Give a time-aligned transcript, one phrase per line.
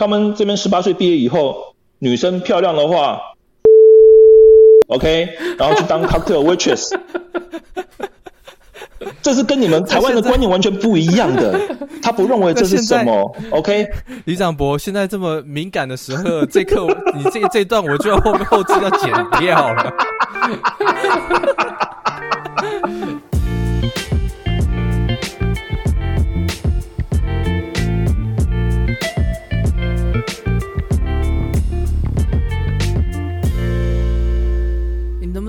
[0.00, 3.20] 他们这边十八岁毕业以后，女生漂亮的话
[4.88, 6.90] ，OK，然后去当 cocktail waitress。
[9.20, 11.60] 这是跟你们台湾的观念完全不一样的，
[12.02, 13.36] 他不认为这是什么。
[13.50, 13.86] OK，
[14.24, 19.92] 李长博，现在这么敏感的时候，这刻你这这段我就要后面后制要剪掉了。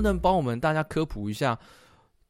[0.02, 1.56] 不能帮我们大家科普一下？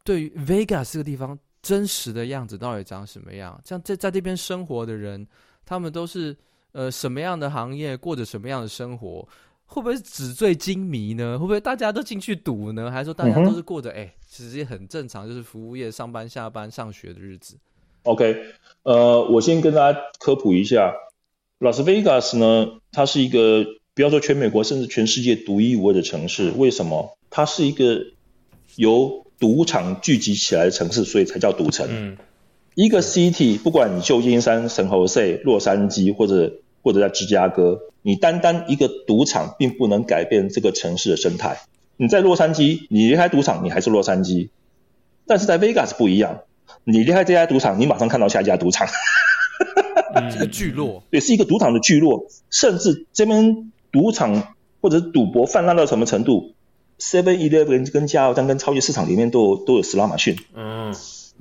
[0.04, 3.58] 对于 Vegas 这个地方真实的样子到底长什么样？
[3.64, 5.26] 像在在这边生活的人，
[5.64, 6.36] 他们都是
[6.72, 9.26] 呃什么样的行业，过着什么样的生活？
[9.64, 11.38] 会不会是纸醉金迷呢？
[11.38, 12.90] 会不会大家都进去赌呢？
[12.90, 17.56] 还是说大家都是过着哎、嗯，其实也很正常，就是服务业上班、下班、上学的日子
[18.02, 18.36] ？OK，
[18.82, 20.92] 呃，我先跟大家科普一下，
[21.58, 23.64] 拉斯维加斯呢，它是一个
[23.94, 26.50] 不要说全美国，甚至全世界独一无二的城市。
[26.50, 27.16] 为什么？
[27.32, 28.02] 它是一个
[28.76, 31.88] 由赌场聚集起来的城市，所以才叫赌城。
[31.90, 32.16] 嗯，
[32.74, 41.62] 一个 city，不管你旧金山、圣荷塞、洛杉矶，或者或者在芝加哥，你单单一个赌场，并不能改变这个城市的生态。
[41.96, 44.50] 你在洛杉矶，你离开赌场，你还是洛杉矶；
[45.26, 46.40] 但是在 Vegas 不一样，
[46.84, 48.86] 你离开这家赌场，你马上看到下一家赌场。
[50.30, 56.52] 这个聚落，对，是一个赌场的聚落，甚至这边赌场或者赌博泛滥到什么程度
[57.02, 60.38] ？Seven Eleven 跟加油站跟超级市场里面都有都有 slot machine。
[60.54, 60.94] 嗯，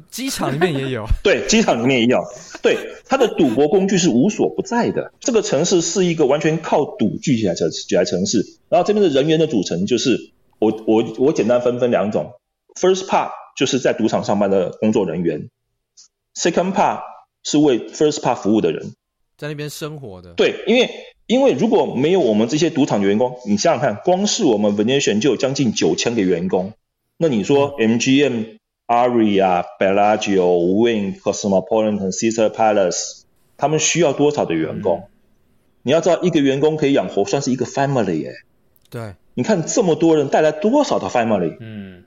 [0.09, 1.06] 机场里面也有。
[1.23, 2.23] 对，机场里面也有。
[2.64, 5.14] 对，它的赌博工具是无所不在的。
[5.20, 8.58] 这个城市是一个完全靠赌聚起来的起来城市。
[8.70, 12.34] 然后这边的人员的组成就是，我我我简单分分两种。
[12.80, 15.50] First part 就是在赌场上班的工作人员
[16.36, 17.02] ，Second part
[17.44, 18.94] 是为 First part 服务的人，
[19.38, 20.34] 在那边生活的。
[20.34, 20.90] 对，因为。
[21.32, 26.74] 因为如果没有我们这些赌场的员工，你想想看，光是我们 Venetian 就有将近九千个员工。
[27.16, 33.22] 那你说 MGM、Aria、Bellagio、Wynn、Cosmopolitan、Caesars Palace，
[33.56, 34.97] 他们需要多少的员工？
[34.97, 35.08] 嗯、
[35.84, 38.34] 你要知道，一个员工可以养活算是一个 family 耶。
[38.90, 41.56] 对，你看这么多人带来多少的 family？
[41.62, 42.03] 嗯，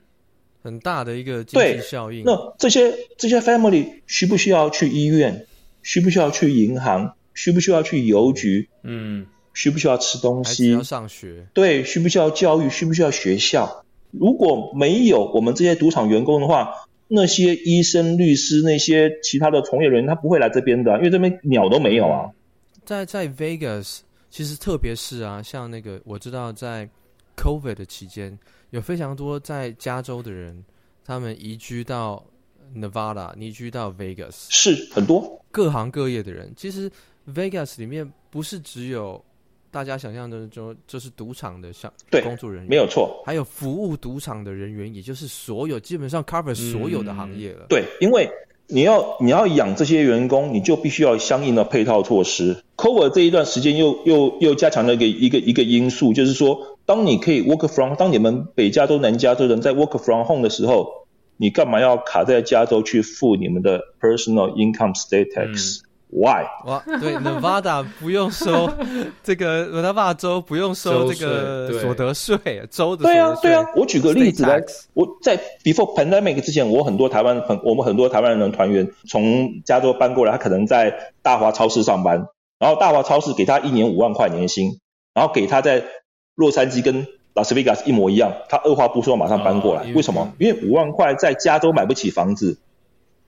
[0.61, 2.21] 很大的一个经济效应。
[2.25, 5.47] 那这些这些 family 需不需要去医院？
[5.81, 7.15] 需不需要去银行？
[7.35, 8.67] 需不需要去邮局？
[8.81, 10.71] 嗯，需不需要吃东西？
[10.71, 11.47] 要上学？
[11.53, 12.69] 对，需不需要教育？
[12.69, 13.85] 需不需要学校？
[14.11, 16.73] 如果没有我们这些赌场员工的话，
[17.07, 22.31] 那些医生、律师、那些其他的从业人员，他不会来这边的，因为这边鸟都没有啊。
[22.85, 26.89] 在在 Vegas，其实特别是啊，像那个我知道在
[27.35, 28.37] COVID 的期间，
[28.69, 30.63] 有非常多在加州的人，
[31.03, 32.25] 他们移居到
[32.75, 36.89] Nevada，移居到 Vegas，是很多各行各业的人，其实。
[37.33, 39.23] Vegas 里面不是只有
[39.71, 41.91] 大家想象的就就是赌场的像
[42.23, 47.65] 工作人员，没有错，还有服务赌场的人员，也就是所有基本上 cover 所有的行业了。
[47.65, 48.29] 嗯、对，因为
[48.67, 52.63] 你要你要养这些员工，你就必须要相应的配套措施。
[52.77, 61.05] Cover 这一段时间又又又加强了一个一个一个因素，就是说，当你可以 work from，当你们北加州、南加州人在 work from home 的时候，
[61.37, 65.84] 你干嘛要卡在加州去付你们的 personal income state tax？、嗯
[66.17, 66.45] Why？
[66.65, 68.71] 哇，对，Nevada 不用收
[69.21, 73.65] 这个，Nevada 州不用收这个所得税，州的对啊，对啊。
[73.75, 82.25] 我举个例子来，我在 Before Pandemic 之前，我很多台湾很我们很多台湾人的团员从加州搬过来，他可能在大华超市上班，
[82.59, 84.79] 然后大华超市给他一年五万块年薪，
[85.13, 85.83] 然后给他在
[86.35, 90.31] 洛杉矶跟拉斯维加斯一模一样，他二话不说马上搬过来，哦、为什么？
[90.39, 92.57] 因为五万块在加州买不起房子，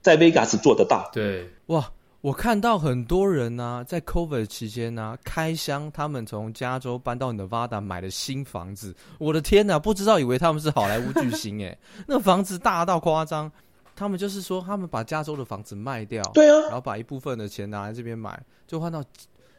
[0.00, 1.10] 在 Vegas 做得到。
[1.12, 1.84] 对，哇。
[2.20, 8.92] 我看到很多人呢、啊，在 COVID 期间呢、啊，开箱他们从加州搬到 Nevada 买的新房子。
[9.18, 13.50] 我的天呐，不知道以为他们是好莱坞巨星诶， 那房子大到夸张。
[13.94, 19.02] 他们就是说，他们把加州的房子卖掉，对啊，然后把一部分的钱拿来这边买，就换到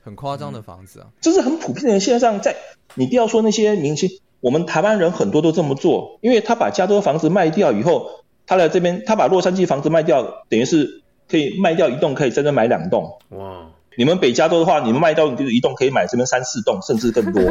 [0.01, 1.07] 很夸张的房子啊。
[1.21, 2.55] 这是很普遍的现象，在
[2.95, 4.09] 你不要说那些明星，
[4.41, 8.09] 我们台湾人很多都这么做，因为他把加州房子卖掉以后，
[8.45, 10.98] 他来这边，他把洛杉矶房子卖掉，等于是。
[11.29, 13.17] 可以卖掉一栋，可以在这买两栋。
[13.29, 13.69] 哇！
[13.97, 17.41] 你们北加州的话，你们卖掉一栋，可以买这边三四栋，甚至更多。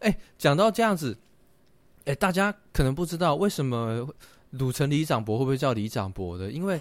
[0.00, 1.16] 哎、欸，讲到这样子，
[2.00, 4.06] 哎、欸，大家可能不知道为什么
[4.50, 6.50] 鲁城里长伯会不会叫里长伯的？
[6.50, 6.78] 因为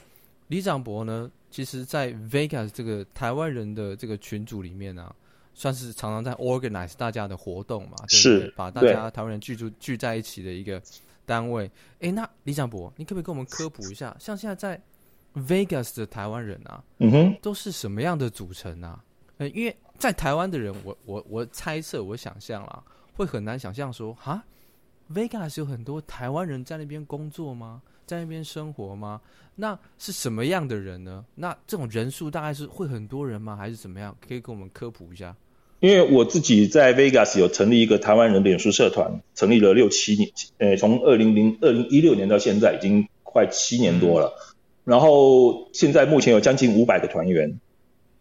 [0.48, 5.16] 里长伯呢，其实在 Vegas 这个台湾人的这个群组里面呢、啊，
[5.54, 10.82] 算是常常在 organize 大家的活动嘛，是对对把大家台湾人聚住聚在一起的一个
[11.26, 11.66] 单位。
[12.00, 14.14] 哎、欸，那李长博，你可不可以跟我们科普一下？
[14.20, 14.82] 像现在在
[15.36, 19.04] Vegas 的台湾人啊，嗯哼，都是什么样的组成啊？
[19.38, 22.84] 呃，因为在台湾的人，我我我猜测，我想象啦，
[23.16, 24.44] 会很难想象说，哈
[25.14, 27.82] ，Vegas 有很多台湾人在那边工作吗？
[28.06, 29.20] 在那边生活吗？
[29.56, 31.26] 那是什么样的人呢？
[31.36, 33.56] 那这种人数大概是会很多人吗？
[33.56, 34.16] 还是怎么样？
[34.26, 35.36] 可以给我们科普一下。
[35.80, 40.30] 因为我自己在 Vegas 有成立一个台湾人脸书社团，成立了六七年，
[40.60, 44.34] 呃，从二零零二零一六年到现在已经快七年多了。
[44.38, 44.55] 嗯、
[44.86, 47.60] 然后现在目前有将近五百个团员，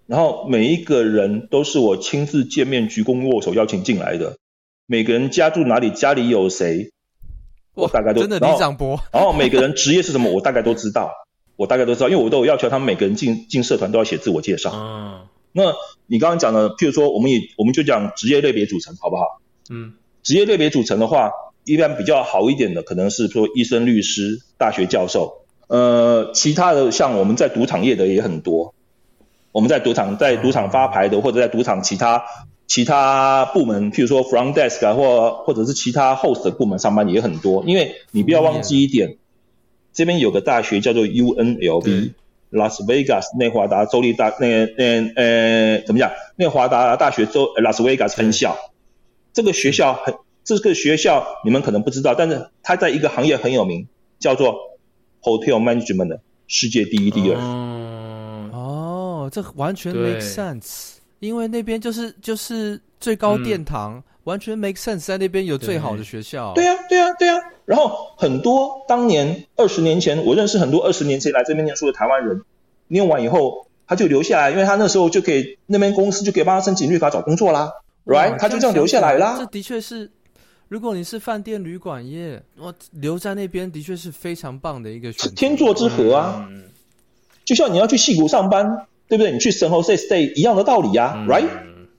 [0.06, 4.38] 然后每一个人都是我亲自见面鞠躬握手邀请进来的。
[4.87, 6.90] 每个人家住哪里，家里有谁。
[7.75, 11.11] 我大概都真的李长博，然后每个人职业是什么，我大概都知道，
[11.56, 14.70] 我大概都知道，因为我都有要求他们每个人进进社团都要写自我介绍。
[14.75, 15.75] 嗯，那
[16.06, 19.40] 你刚刚讲的，譬如说，我们也我们就讲职业类别组成，好不好？
[19.70, 21.31] 嗯，职业类别组成的话，
[21.64, 25.44] 一般比较好一点的，可能是说医生、律师、大学教授。
[25.75, 28.75] 呃，其他的像我们在赌场业的也很多，
[29.50, 32.23] 我们在赌场在赌场发牌的，或者在赌场其他。
[32.67, 37.62] 其他部门，譬如说 front desk 啊，或或者是其他 host 的部门上班也很多。
[37.67, 39.19] 因为你不要忘记一点，
[39.93, 42.12] 这边有个大学叫做 UNLV，
[42.49, 46.11] 拉斯维加斯内华达州立大那个呃呃怎么讲？
[46.37, 48.56] 内华达大学州拉斯维加斯分校。
[49.35, 53.88] 这个学校很，这个学校你们可能不知道，但是它在一个行业很有名，
[54.19, 54.56] 叫做
[55.25, 57.37] hotel management 的世界第一第二。
[57.41, 60.97] 哦，哦，这完全 make sense。
[61.21, 66.53] 因为那边就是就是最高殿堂，嗯、完全 make sense，在那边有最好的学校。
[66.55, 67.35] 对呀，对呀，对呀。
[67.65, 72.43] 然后很多当年二十年前，我认识很多二十年前来这边念书的台湾人，
[72.88, 77.73] 念完以后他就留下来，因为他那时候就可以那边公司就可以帮他申请绿卡找工作啦
[78.05, 78.38] ，right？
[78.38, 79.37] 他就这样留下来啦。
[79.38, 80.11] 这的确是，
[80.75, 85.35] 如果你是饭店旅馆业，我留在那边的确是非常棒的一个选择。
[85.37, 86.65] 天作之合啊，嗯、
[87.44, 88.87] 就像你要去戏谷上班。
[89.06, 89.31] 对不对？
[89.31, 91.49] 你去圣荷西 stay 一样的道理呀、啊嗯、，right？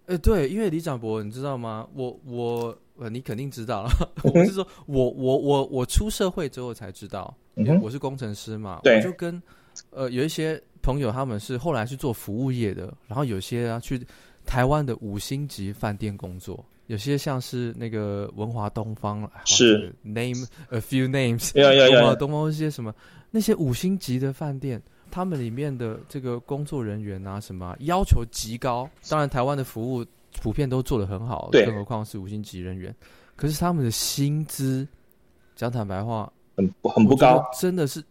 [0.07, 1.88] 呃，对，因为李长博，你知道吗？
[1.94, 3.92] 我我呃，你肯定知道了。
[4.24, 7.31] 我是说，我我我我出社会之后才知道，
[7.80, 9.42] 我是工程师嘛，对我就跟
[9.92, 14.01] 呃有一些朋友，他们是后来是做服务业的，然后有些啊去
[14.48, 22.93] 台湾的五星级饭店工作，有些像是那个文华东方，是 name a few names，文华东方一些什么
[23.31, 24.81] 那些五星级的饭店。
[25.11, 28.89] 他们里面的这个工作人员啊，什么要求极高。
[29.07, 30.05] 当然，台湾的服务
[30.41, 32.93] 普遍都做得很好，对更何况是五星级人员。
[33.35, 34.85] 可是他们的薪资，
[35.55, 38.03] 讲坦白话，很很不高，真的是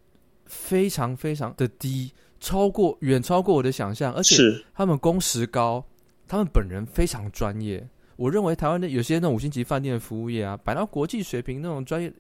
[0.47, 2.11] 非常非常的低，
[2.41, 4.15] 超过远超过我的想象。
[4.15, 4.37] 而且
[4.73, 5.85] 他们工时高，
[6.27, 7.87] 他们本人非常专业。
[8.17, 12.13] 我认为台湾的有些那种五星级饭店的服务业啊，摆到国际水平那种专业。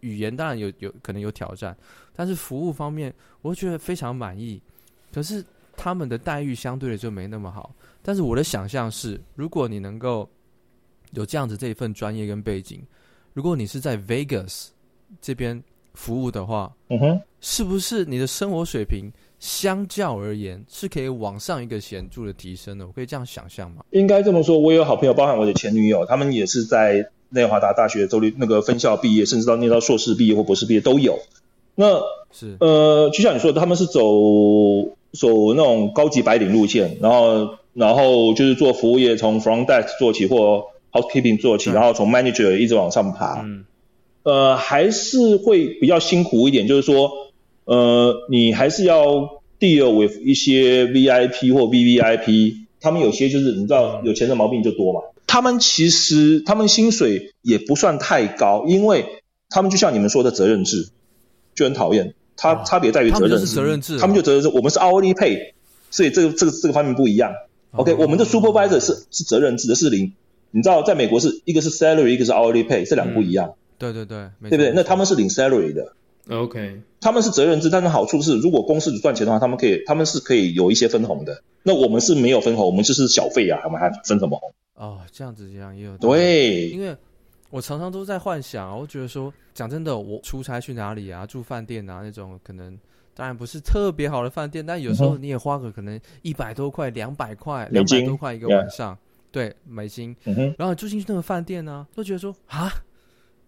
[0.00, 1.78] 语言当然有有可能有挑战，
[2.12, 4.60] 但是服务方面，我觉得非常满意。
[5.12, 5.44] 可是
[5.76, 7.72] 他们的待遇相对的就没那么好。
[8.02, 10.28] 但是我的想象是，如果你能够
[11.12, 12.84] 有这样子这一份专业跟背景，
[13.32, 14.70] 如果你是在 Vegas
[15.20, 15.62] 这边
[15.94, 19.08] 服务的话，嗯哼，是不是你的生活水平
[19.42, 22.86] 相较而言是可以往上一个显著的提升的？
[22.86, 23.82] 我可以这样想象吗？
[23.90, 24.56] 应该这么说。
[24.56, 27.10] 我有好朋友，包含我的前女友，他们也是在。
[27.34, 31.18] 内华达大学州立那个分校毕业，甚至到念到硕士毕业或博士毕业都有。
[31.74, 31.98] 那
[32.30, 34.02] 是呃，就像你说的，他们是走
[35.12, 43.40] 走那种高级白领路线，然后然后就是做服务业，从 front desk 做起或 housekeeping 做起，嗯、然后从 manager 一直往上爬。
[43.42, 43.64] 嗯。
[44.24, 47.10] 呃，还是会比较辛苦一点，就是说，
[47.64, 55.00] 呃，你还是要 deal with 一些 VIP 或 VVIP，他们有些就是你知道有钱的毛病就多嘛。
[55.26, 60.88] 他们其实他们薪水也不算太高，因为他们就像你们说的责任制，
[61.54, 62.14] 就很讨厌。
[62.36, 65.52] 他差别在于责任制，他们责任制，他们就责任制，我们是 hourly pay，
[65.90, 67.32] 所以这个这个这个方面不一样。
[67.70, 70.12] OK，我们的 supervisor 是是责任制的，是零。
[70.50, 73.54] 你知道在美国是一个是 salary，一个是 hourly pay，这两个不一样。
[73.78, 74.72] 对对对，对不对？
[74.74, 75.92] 那他们是领 salary 的。
[76.28, 81.42] OK，他们是责任制，但是好处是，如果公司只赚钱的话，他们可以他们是可以有一些分红的。
[81.64, 84.52] 那我们是没有分红，我们就是小费啊，我们还分什么红？
[84.74, 86.96] 哦，这样子这样也有对，因为
[87.50, 92.78] 我常常都在幻想，我觉得说，讲真的，我出差去哪里啊，住饭店啊，那种可能
[93.14, 98.96] 当然不是特别好的饭店，但有时候你也花个可能一百多块、两百块、两百多块一个晚上，
[99.32, 102.72] 对，美金，嗯、然后住进去那个饭店呢、啊，都觉得说啊，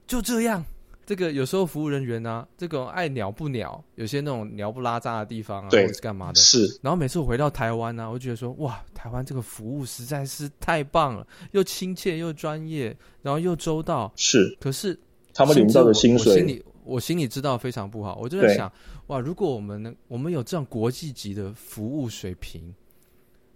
[0.09, 0.65] 就这样。
[1.07, 6.37] 这个有时候服务人员呢、啊，这个爱鸟不鸟，有些那种鸟不拉渣的地方啊，或者是干嘛的。
[6.37, 6.67] 是。
[6.83, 14.13] 然后每次我回到台湾呢、啊，我就觉得说，哇，台湾这个服务实在是太棒了，又亲切又专业，然后又周到。
[14.17, 14.57] 是。
[14.61, 14.99] 可是
[15.33, 18.19] 他们领到的薪水，我心里我心里知道非常不好。
[18.21, 18.73] 我就在想，
[19.09, 22.75] 哇，如果我们能，我们有这样国际级的服务水平，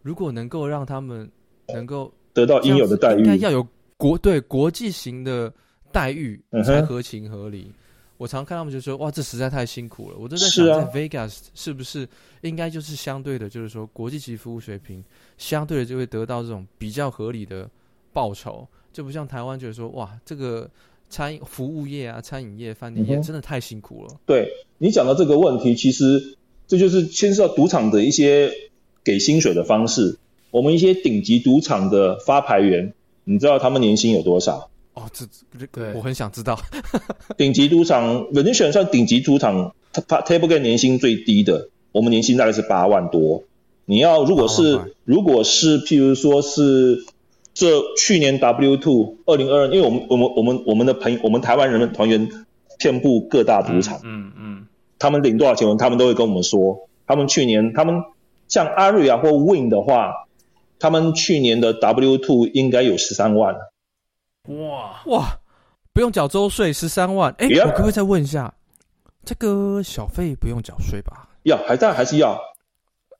[0.02, 1.30] 如果能够让他们
[1.72, 5.52] 能够得到应有的待遇，应该要有国对国际型的
[5.92, 7.66] 待遇才合情合理。
[7.68, 7.74] 嗯、
[8.16, 12.08] 我常看他们就说：“哇，这实在太辛苦了。”我都在想，在 Vegas 是不是
[12.42, 15.02] 应该就是相对的，就是说国际级服务水平
[15.36, 17.68] 相对的就会得到这种比较合理的
[18.12, 20.68] 报酬，就不像台湾觉得说：“哇，这个
[21.08, 24.10] 餐饮服务业啊，餐饮业、饭店业真的太辛苦了。
[24.12, 28.52] 嗯”对你讲的这个问题，其实这就是牵涉到赌场的一些
[29.02, 30.18] 给薪水的方式。
[30.50, 34.70] 我们一些顶级赌场的发牌员，你知道他们年薪有多少？
[34.98, 35.24] 哦，这
[35.58, 36.58] 这个我很想知道。
[37.38, 43.44] 顶级赌场，Venetian 算顶级赌场，他他 table game 年薪最低的，我们年薪大概是八万多。
[43.84, 47.04] 你要如果是如果是譬如说是
[47.54, 52.28] 这去年 W Two 二零二二，因为我们我们我们我们的朋友，我们台湾人的团员
[52.78, 54.66] 遍布各大赌场，嗯嗯，嗯，
[54.98, 56.88] 他们领多少钱，他们都会跟我们说。
[57.06, 58.02] 他们去年他们
[58.48, 60.24] 像 Aria 或 Win 的话。
[60.80, 63.56] 他们去年的 W Two 应该有十三万。
[64.48, 65.38] 哇哇，
[65.92, 67.34] 不用缴周税，十三万。
[67.38, 68.54] 哎、欸，我可不可以再问一下，
[69.24, 71.28] 这个小费不用缴税吧？
[71.42, 72.40] 要，还但还是要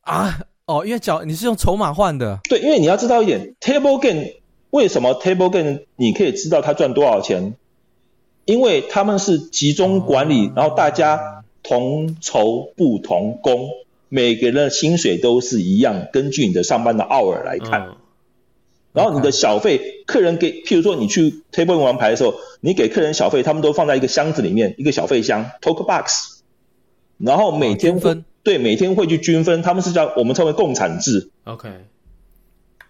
[0.02, 0.40] 啊？
[0.66, 2.38] 哦，因为缴你是用筹码换的。
[2.48, 4.26] 对，因为你要知道一点，Table Game
[4.70, 7.56] 为什么 Table Game 你可以知道他赚多少钱？
[8.44, 13.68] 因为他们是集中管理，哦、然后大家同酬不同工。
[14.10, 17.88] 每个人的薪水都是一样，根据你的上班的 hour 来看。
[17.88, 17.96] 嗯、
[18.92, 26.40] 然后你的小费，客人给，譬如说你去 table 玩牌的时候，你给客人小费，他们都放在一个箱子里面，一个小费箱 talk box。
[27.18, 31.30] 然后每天、哦、分，对，每天会去均分，他们是叫我们称为共产制。
[31.44, 31.68] OK。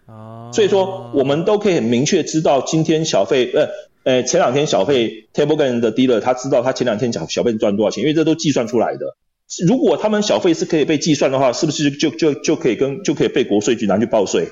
[0.06, 0.50] 哦。
[0.52, 3.68] 所以说，我们都可以很明确知道今天小费，呃，
[4.04, 9.16] 呃，前两天小费 table game 的 dealer 他知道他前两天小小费赚多少钱，因为这都计算出来的。
[9.66, 14.48] 如果他们小费是可以被计算的话，是不是就就就可以跟就可以被国税局拿去报税？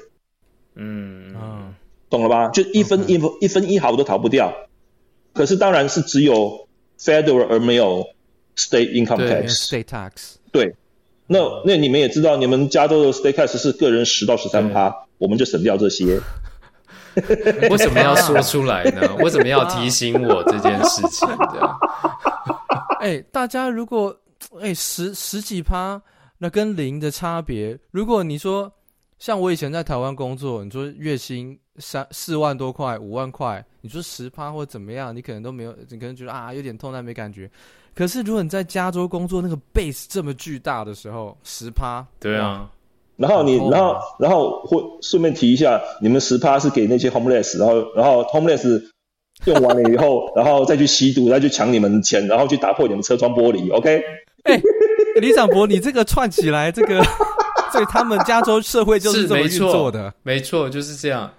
[0.76, 1.74] 嗯嗯，
[2.08, 2.48] 懂了吧？
[2.50, 4.52] 就一分一分一分一毫都逃不掉。
[5.34, 6.68] 可是当然是只有
[6.98, 8.04] federal 而没有
[8.56, 9.68] state income tax。
[9.68, 10.36] state tax。
[10.52, 10.74] 对，
[11.26, 16.20] 那那你们也知道，你们加州的 state tax 是个人十到十三趴，我们就省掉这些。
[17.70, 19.14] 为什么要说出来呢？
[19.20, 21.76] 为什么要提醒我这件事情的？
[23.00, 24.16] 哎，大家如果。
[24.60, 26.00] 哎，十十几趴，
[26.38, 27.76] 那跟零的差别。
[27.90, 28.70] 如果你说
[29.18, 37.50] 像我以前在台湾工作，你说月薪三四万多块、五万块，你说十趴或怎么样，你可能都没有，你可能觉得啊有点痛，但没感觉。
[37.94, 42.70] 可是如果你在加州工作，那个 base 这么巨大的时候，十趴，对啊。
[43.16, 48.82] 然后你，然后，然后会顺便提一下，你们十趴是给那些 homeless，然后，然后 homeless
[49.46, 54.02] 用完了以后， 然后再去吸毒，再去抢你们的钱，然后去打破你们车窗玻璃，OK？
[54.42, 57.02] 哎、欸，里长博，你这个串起来，这个，
[57.76, 61.34] 所以他们加州社会就是这么运作的，没错，就是这样。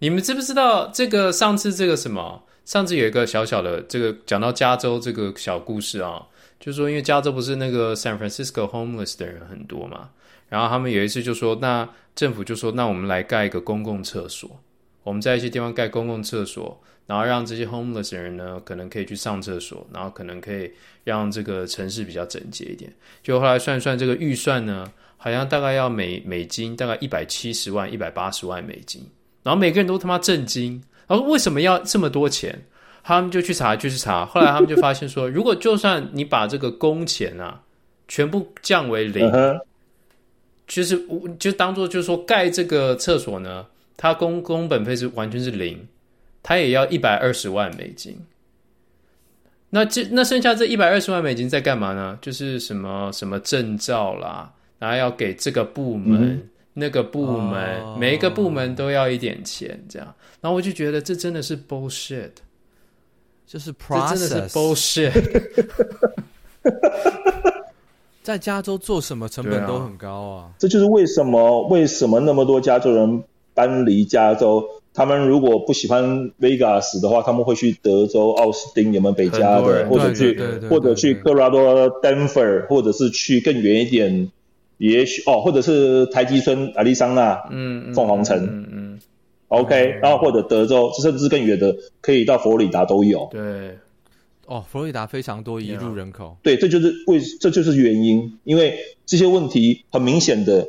[0.00, 1.32] 你们知不知道这个？
[1.32, 2.42] 上次这个什么？
[2.66, 6.26] 上次有一个小小的这个讲到加州这个小故事啊，
[6.58, 10.10] 就是说因为加州不是那个 San Francisco homeless 的人很多嘛，
[10.50, 14.60] 然后他们有一次就说，那政府就说，那我们来盖一个公共厕所，
[15.02, 16.82] 我们在一些地方盖公共厕所。
[17.06, 20.70] 然后让这些 homeless 的人呢，可能可以去上厕所，然后可能可以
[21.02, 22.94] 让这个城市比较整洁一点。
[23.20, 24.86] 就后来算一算这个预算呢，
[25.22, 29.06] 好像大概要美美金大概一百七十万、一百八十万美金。
[29.42, 32.64] 然后每个人都他妈震惊，然后为什么要这么多钱？
[33.02, 34.24] 他们就去查，就去查。
[34.24, 37.60] 后来他们就发现说， 如果就算你把这个工钱啊
[38.08, 39.30] 全部降为零，
[40.66, 41.06] 就是
[41.38, 45.86] 就当做就是说盖这个厕所呢，它工工本费是完全是零。
[46.42, 48.18] 它也要一百二十万美金，
[49.68, 52.18] 那这那剩下这一百二十万美金在干嘛呢？
[52.22, 54.50] 就是什么什么证照啦，
[54.80, 56.42] 然后要给这个部门、嗯、
[56.74, 60.14] 那个部门、哦，每一个部门都要一点钱，这样。
[60.40, 62.30] 然后我就觉得这真的是 bullshit，
[63.46, 65.12] 就是 process，这真的是 bullshit。
[68.22, 74.64] 在加州做什么成本都很高啊，这就是为什么为什么那么多加州人搬离加州。
[74.92, 80.36] 他们如果不喜欢 Vegas 的话，他们会去德州奥斯汀，有没有北加的，或者去
[80.68, 84.30] 或者去科罗拉多 Denver，或者是去更远一点，
[84.80, 89.00] 也许哦，或者是台积村亚利桑那，嗯，凤凰城，嗯嗯
[89.48, 93.28] ，OK，然后或者德州，甚至更远的，可以到佛罗里达都有。
[93.30, 93.76] 对，
[94.46, 96.38] 哦，佛罗里达非常多移入人口。
[96.42, 100.66] 对，这就是为这就是原因，因为这些问题很明显的，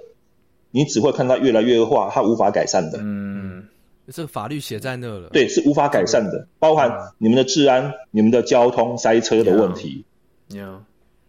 [0.72, 3.00] 你只会看到越来越恶化，它无法改善的。
[3.02, 3.64] 嗯。
[4.14, 10.04] 这个法律写在那了，对，是无法改善的，包含你们的治安、你们的交通塞车的问题。
[10.50, 10.82] 有，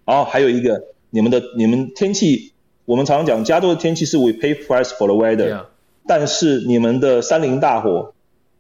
[0.05, 2.52] 然后还有一个，你们的你们天气，
[2.93, 5.65] 我我们常常讲加州的天气是 we pay price for the weather，、Yeah.
[6.07, 8.13] 但是你们的山林大火，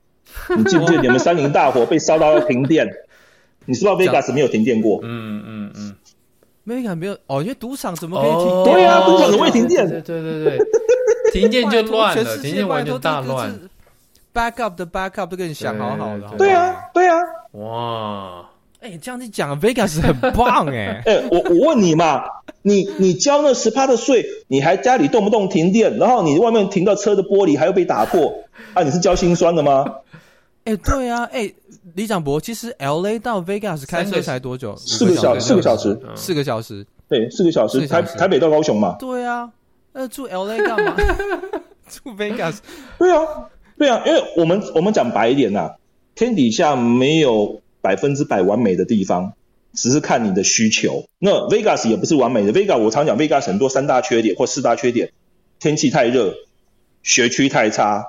[0.57, 2.89] 你记不记得你们山林大火被烧到要停电？
[3.67, 5.01] 你知道 Vegas 没有停电过？
[5.03, 5.95] 嗯嗯嗯。
[6.67, 8.75] Vegas 没有哦，因为赌场怎么可以停电？
[8.75, 9.87] 对啊，赌场怎么会停电？
[9.87, 10.59] 对对对对，
[11.33, 13.55] 停电就乱了， 停电完全大乱。
[14.33, 16.27] Backup 的 Backup 都给你想好好的。
[16.39, 17.19] 对啊，对啊。
[17.53, 18.49] 哇，
[18.83, 21.03] 哎，这样子讲 Vegas 很棒哎。
[21.07, 22.25] 哎， 我我问你嘛，
[22.63, 28.35] 你你交那十趴的税，你还家里动不动停电，然后你外面停到车的玻璃还要被打破，
[28.75, 29.85] 啊，你是交心酸的吗？
[30.65, 31.53] 哎，对啊，哎。
[31.95, 34.75] 李长博，其实 L A 到 Vegas 开车才多久？
[34.77, 36.87] 四个小时，四个小时，四个小时。
[37.07, 37.87] 对，四个小时。
[37.87, 38.97] 台台北到高雄嘛？
[38.99, 39.51] 对啊，
[39.93, 40.97] 那住 L A 干嘛？
[41.89, 42.59] 住 Vegas？
[42.99, 43.19] 对啊，
[43.77, 45.73] 对啊，因为我们我们讲白一点呐，
[46.15, 49.35] 天底下没有百分之百完美的地方，
[49.75, 51.05] 只是看你的需求。
[51.19, 55.11] 那 Vegas 也不是完美的，Vegas 我常讲 Vegas 很多三大缺点或四大缺点：
[55.59, 56.35] 天气太热，
[57.03, 58.07] 学区太差，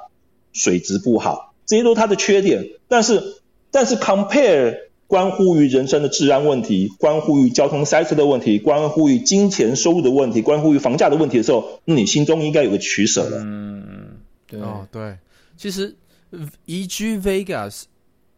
[0.53, 2.69] 水质不好，这些都是它的缺点。
[2.87, 4.77] 但是但是 compare
[5.07, 13.39] 关乎于人生的治安问题，关乎于交通塞车的问题，关乎于金钱收入的问题，关乎于房价的问题的时候，那你心中应该有个取舍了。
[13.41, 15.17] 嗯，对哦，对，
[15.55, 15.95] 其实
[16.65, 17.83] 移居 Vegas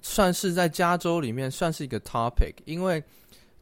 [0.07, 3.03] 算是在加州里面算是一个 topic，因为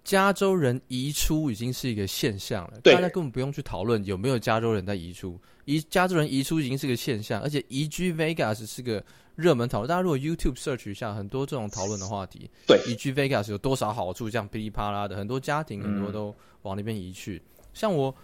[0.04, 9.02] 加州人移出已经是一个现象了，大家根本不用去讨论有没有加州人在移出，移加州人移出已经是个现象，而且移居 Vegas 是个。
[9.36, 12.48] 热门讨论，大家如果 YouTube search 一下，很多这种讨论的话题。
[12.68, 14.30] 对，移居 Vegas 有多少好处？
[14.30, 17.42] 这样噼里啪啦的，很多家庭很多都往那边移去。
[17.58, 18.16] 嗯、像我，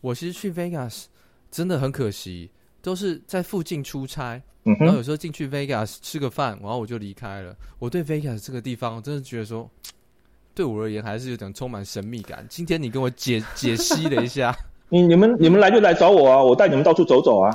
[0.00, 1.04] 我其实去 Vegas
[1.52, 2.50] 真的很可惜，
[2.86, 7.52] 都是在附近出差，嗯、然后有时候进去 Vegas 吃个饭，然后我就离开了。
[7.80, 9.68] 我对 Vegas 这个地方，我真的觉得说，
[10.54, 12.46] 对我而言还是有点充满神秘感。
[12.48, 14.56] 今天你跟我解 解析了一下，
[14.88, 17.50] 你你们你们来就来找我啊，我带你们到处走走啊，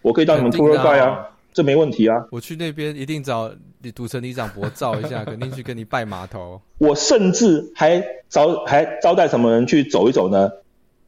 [0.00, 1.28] 我可以当你们 tour guide 啊。
[1.52, 2.24] 这没问题啊！
[2.30, 3.50] 我去那边一定找
[3.82, 6.60] 你赌城里长伯照一下， 肯定去跟你拜码头。
[6.78, 10.48] 我甚至还招还招待什么人去走一走呢？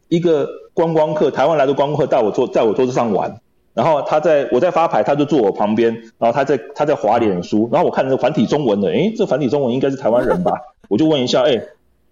[0.08, 3.40] 一个观光客，台湾来的观光客带我坐在我桌子上玩，
[3.74, 10.52] 然后他在我在发牌，他就坐我旁边，然后他在他在滑脸书，然后我看着繁体中文的，诶，这繁体中文应该是台湾人吧？
[10.88, 11.60] 我就问一下，诶。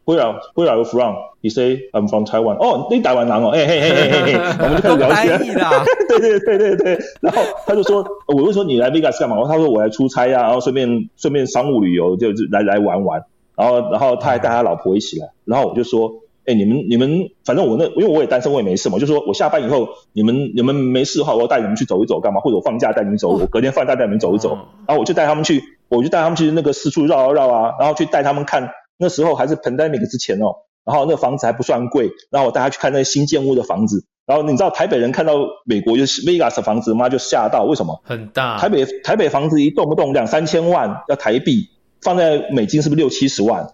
[0.09, 1.17] Where are Where are you from?
[1.43, 2.57] He say I'm from Taiwan.
[2.57, 5.55] 哦，你台湾人哦，嘿嘿嘿嘿嘿，我们就开始聊天。
[6.09, 9.37] 对对对对对，然后他就说，我就说你来 Vegas 干嘛？
[9.47, 13.23] 他说我来出差呀、啊，然后顺便顺便商务旅游，就就来来玩玩。
[13.55, 15.29] 然后然后他还带他老婆一起来。
[15.45, 16.11] 然后我就说，
[16.49, 22.41] 哎，你们你们，反正我那因为我也单身，我也没事嘛，就说我下班以后，你们你们没事的话，我要带你们去走一走，干嘛？
[22.41, 24.55] 或者我放假带你们走，我隔天放假带你们走一走。
[24.87, 28.71] 然后我就带他们去，我就带他们去那个四处绕啊绕啊，然后去带他们看。
[28.97, 30.47] 那时候还是 pandemic 之前哦。
[30.87, 34.07] 然后那房子还不算贵，然后我带他去看那个新建屋的房子。
[34.25, 35.35] 然后你知道台北人看到
[35.67, 38.01] 美国就是 Vegas 的房子，妈就吓到，为什么？
[38.05, 38.57] 很大。
[38.57, 41.69] 台北台北房子一动不动两三千万要台币，
[42.01, 43.67] 放在美金是不是六七十万？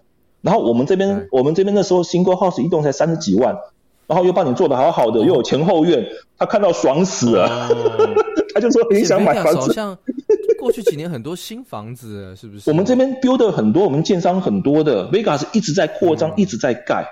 [0.44, 3.56] 然后我们这边我们这边那时候 single house 一栋才三十几万，
[4.06, 8.14] 然后又帮你做的好好的，哦、又有前后院，他看到爽死了，哦、
[8.54, 9.74] 他就说很想买房子。
[10.58, 12.70] 过去几年很多新房子，是不是？
[12.70, 17.06] 我们这边 build 的很多，我们建商很多的，Vegas 一直在扩张，嗯、一直在盖，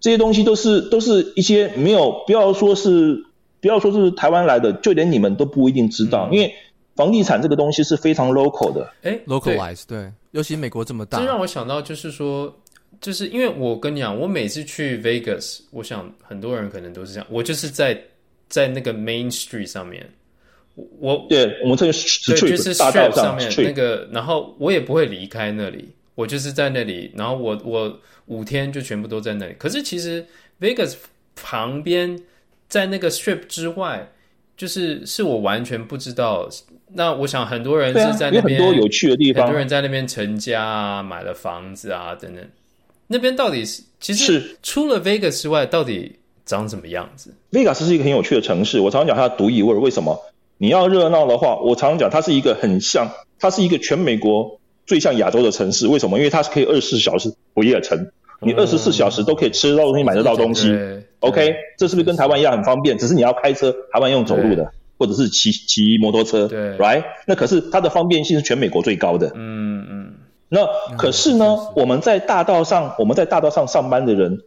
[0.00, 3.24] 这些东西都是都是一些没有，不要说是
[3.60, 6.52] 不要说是台湾来的，就连你们都不一定知道，嗯、因为
[6.96, 12.52] 房地产这个东西是非常 local 的，哎，localize 对，尤其美国这么大，这让我想到就是说，
[13.00, 18.00] 就是因为我跟你讲，我每次去 Vegas，我想很多人可能都是这样，我就是在
[18.48, 20.08] 在那个 Main Street 上面。
[20.98, 29.54] 我对，我们这个对，就是 Strip 上面那个，然后我也不会离开那里，我就是在那里，然后我我五天就全部都在那里。
[29.58, 30.26] 可是其实
[30.60, 30.96] Vegas
[31.34, 32.20] 旁边，
[32.68, 34.06] 在那个 Strip 之外，
[34.54, 36.46] 就是是我完全不知道。
[36.92, 42.44] 那我想很多人是在那边，很多有趣的地方，很多人在那边成家啊，买了房子啊等等。
[43.06, 50.20] 那边到底是其实是除了 Vegas 之外，到底长什么样子？Vegas 是一个很有趣的城市，我常常讲它的独一无二，为什么？
[50.58, 55.86] 你要热闹的话，我常常讲，它是一个很像，它是一个全美国最像亚洲的城市。
[55.86, 56.18] 为什么？
[56.18, 60.74] 因为它是可以二十四小时不夜城，你二十四小时都可以吃到东西，买得到东西。
[61.20, 62.96] OK，这是不是跟台湾一样很方便？
[62.96, 66.48] 只是你要开车，台湾用走路的，或者是骑骑摩托车。
[66.48, 67.04] 对，Right？
[67.26, 69.32] 那可是它的方便性是全美国最高的。
[69.34, 69.95] 嗯嗯。
[70.48, 74.42] 那可是呢，我们在大道上，我们在大道上上班的人。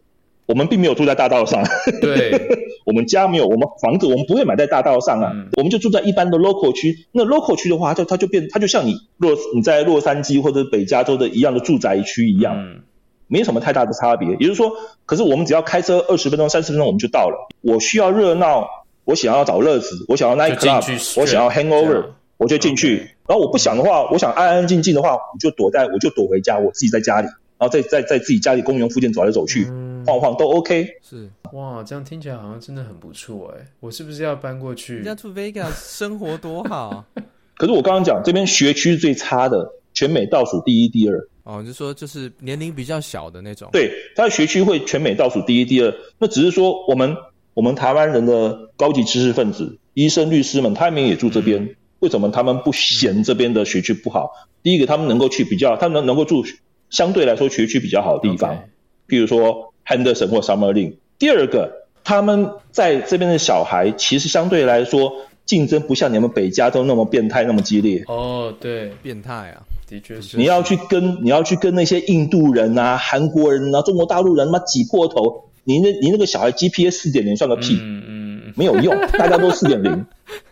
[0.46, 1.62] 我们并没有住在大道上，
[2.02, 2.32] 对，
[2.84, 7.06] 我们家没有，我们房子我们不会买在大道上啊，嗯、我们就住在一般的 local 区。
[7.12, 12.56] 那 local 区的话，就它就变，它就像你洛你在洛杉矶或者北加州的一样的住宅区一样。
[12.56, 12.80] 嗯、
[13.28, 14.28] 没什么太大的差别。
[14.30, 14.72] 也就是说，
[15.06, 17.48] 可是我们只要开车二十分钟、三十分钟，我们就到了。
[17.60, 18.68] 我需要热闹，
[19.04, 22.06] 我想要找乐子，我想要 night club，我想要 hangover，
[22.40, 22.96] 我就进去。
[23.28, 27.26] 然后我不想的话，我想安安静静的话，我就躲在，我就躲回家，我自己在家里，
[27.58, 30.88] 然后在在在自己家里公园附近走来走去，嗯、晃晃都 OK。
[31.02, 34.94] 是哇，这样听起来好像真的很不错哎，我是不是要搬过去？
[34.94, 37.04] 人家住 Vegas 生活多好。
[37.58, 41.28] 可是我刚刚讲这边学区是最差的，全美倒数第一、第二。
[41.44, 43.68] 哦，就说就是年龄比较小的那种。
[43.70, 45.94] 对，他的学区会全美倒数第一、第二。
[46.18, 47.14] 那只是说我们
[47.52, 51.62] 我们台湾人的高级知识分子、医生、律师们，他们也住这边。
[51.64, 54.32] 嗯、为什么他们不嫌这边的学区不好？
[54.34, 56.44] 嗯、第一个，他们能够去比较，他们能能够住
[56.90, 58.64] 相对来说学区比较好的地方，
[59.08, 60.94] 譬如说 Henderson 或 Summerlin。
[61.18, 65.12] 第二个，他们在这边的小孩其实相对来说。
[65.46, 68.04] 竞争不像你们北加州那么变态，那么激烈。
[68.06, 69.58] 哦，对，变态啊，
[69.88, 70.36] 的确是。
[70.36, 75.50] 你要去跟你要去跟那些印度人啊、韩国人啊、中国大陆人，他妈挤破头。
[75.64, 80.06] 你那，你那个小孩 GPS 四点零算个屁，嗯嗯，没有用，大家都四点零。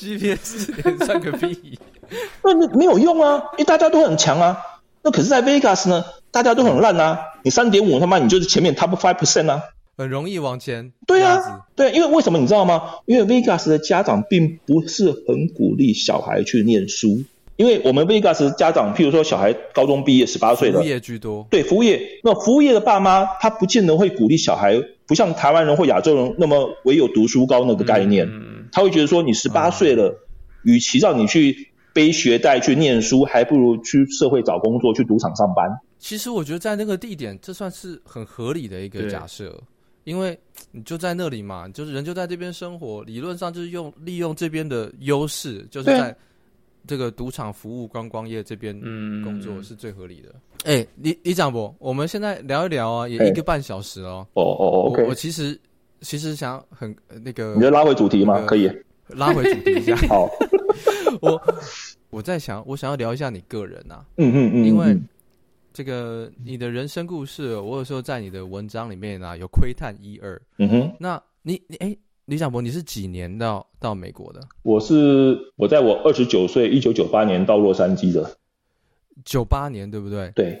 [0.00, 1.78] GPS 四点算个屁，
[2.42, 4.56] 那没有用啊，因为大家都很强啊。
[5.02, 7.18] 那可是，在 Vegas 呢，大家都很烂啊。
[7.42, 9.62] 你三点五，他妈你就是前面 top five percent 啊。
[9.96, 10.92] 很容易往前。
[11.06, 12.82] 对啊，对，因为为什么你知道吗？
[13.04, 17.22] 因为 Vegas 的家长并不是很鼓励小孩去念书，
[17.56, 21.46] 因为我们 Vegas 家长，譬如说小孩高中毕业十八岁的，服务业居多。
[21.50, 35.68] 对，服务业，那服务业的爸妈他不见得会鼓励小孩，不像台湾人或亚洲人那么唯有读书高那个概念，嗯、他会觉得说你十八岁了，嗯、与其让你去背学贷去念书，还不如去社会找工作，去赌场上班。
[35.98, 39.60] 其实我觉得在那个地点，这算是很合理的一个假设。
[40.04, 40.36] 因为
[40.72, 46.16] 你就在那里嘛，就是人就在这边生活，理论上就是用利用这边的优势，就是在
[46.86, 48.74] 这个赌场服务观光业这边
[49.22, 50.30] 工作是最合理的。
[50.64, 54.26] 哎、嗯欸，李李长博，我们现在聊一聊啊，也一个半小时哦。
[54.32, 55.04] 哦哦。
[55.06, 55.56] 我其实
[56.00, 58.34] 其实想很那个，你要拉回主题吗？
[58.34, 58.70] 那个、可以，
[59.08, 59.96] 拉回主题一下。
[60.08, 60.28] 好，
[61.20, 61.42] 我
[62.10, 64.96] 我在想，我想要聊一下你个人啊，嗯嗯嗯，因为。
[65.72, 70.42] 这个你的人生故事，我有时候在你的文章里面啊有窥探一二。
[70.58, 74.40] 嗯哼，那你你哎，李长博，你是几年到到美国的？
[74.62, 78.36] 我是我在我二十九岁，一九九八年到洛杉矶的。
[79.24, 80.32] 九八年对不对？
[80.34, 80.60] 对，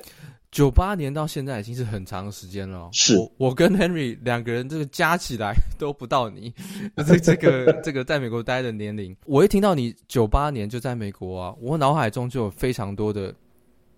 [0.50, 2.88] 九八年到现在已经是很长的时间了。
[2.92, 6.52] 是我，我跟 Henry 两个人这个加起来 都不到你
[7.06, 9.16] 这这个这个在美国待的年龄。
[9.26, 13.34] 我一听到你九八年就在美国啊，我脑海中就有非常多的。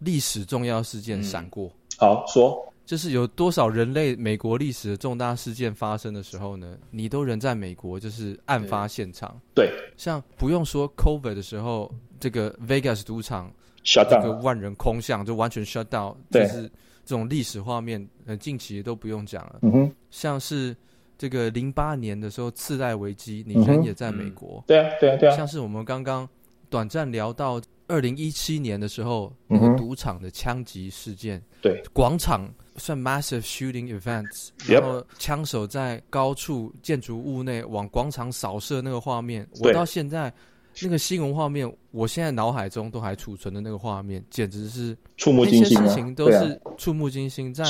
[0.04, 6.76] 历史重要事件闪过，嗯、好说，就是有多少人类美国历史的重大事件发生的时候呢？
[6.90, 9.40] 你都人在美国，就是案发现场。
[9.54, 11.88] 对，像不用说 COVID 的时候，
[12.18, 13.48] 这个 Vegas 赌场
[13.84, 16.62] shut down，这个万人空巷就完全 shut down，就是
[17.04, 19.58] 这种历史画面，很近期都不用讲了。
[19.62, 20.76] 嗯哼，像是
[21.16, 24.58] 这个零八年的时候次贷危机，你人也在美国。
[24.60, 25.36] 嗯、对啊，对啊，对啊。
[25.36, 26.28] 像是我们刚刚
[26.68, 27.60] 短暂聊到。
[27.88, 31.82] 二零一七年的时候，那个赌场的枪击事件，嗯、对。
[31.92, 40.32] 广场算 massive shooting events，然后枪手在高处建筑物内往广场扫射那个画面，我到现在
[40.80, 47.52] 那个新闻画面，我现在脑海中都还储存的那个画面，简直是触目惊心，那些事情都是触目惊心。
[47.52, 47.64] 在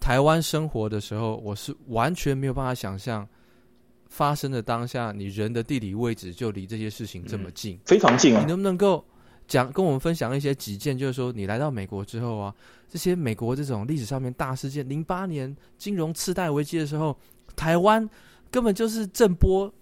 [0.00, 3.26] 台湾生活的时候，我是完全没有办法想象
[4.08, 8.40] 发生的当下，你人的地理位置就离这些事情这么近，嗯、非常近啊！
[8.40, 9.04] 你能不能够？
[9.46, 12.54] 讲跟我们分享一些几件，就是说你来到美国之后啊，
[12.86, 17.16] 这些美国这种历史上面大事件，零八年金融次贷危机的时候，
[17.56, 18.06] 台湾
[18.50, 19.72] 根本就是震波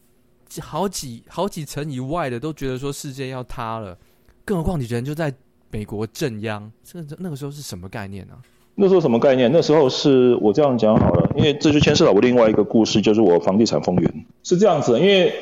[0.60, 3.96] 好几好几层以外的都觉得说世界要塌了，
[4.44, 5.32] 更何况你人就在
[5.70, 8.38] 美国正央，这那个时候是什么概念呢、啊？
[8.74, 9.50] 那时候什么概念？
[9.52, 15.32] 那时候是我这样讲好了，因为这就牵涉到我另外一个故事，就是我房地产风云是这样子，因为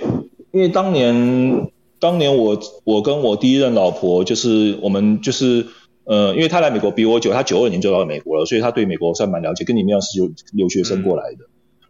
[0.53, 1.71] 因为当年。
[2.01, 5.67] 当年我我跟我第一任老婆就是我们就是
[6.05, 11.47] 呃，因为她来美国比我久，她九二年就到美国了，所以她对美国算蛮了解，跟你们一样是留留学生过来的。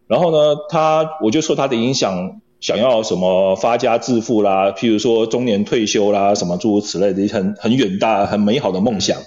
[0.07, 9.21] 然后呢，她我就受她的影响，想要什么发家致富啦，譬如说中年退休啦，什么诸如此类的很很远大、很美好的梦想。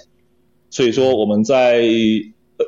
[0.70, 1.80] 所以说我们在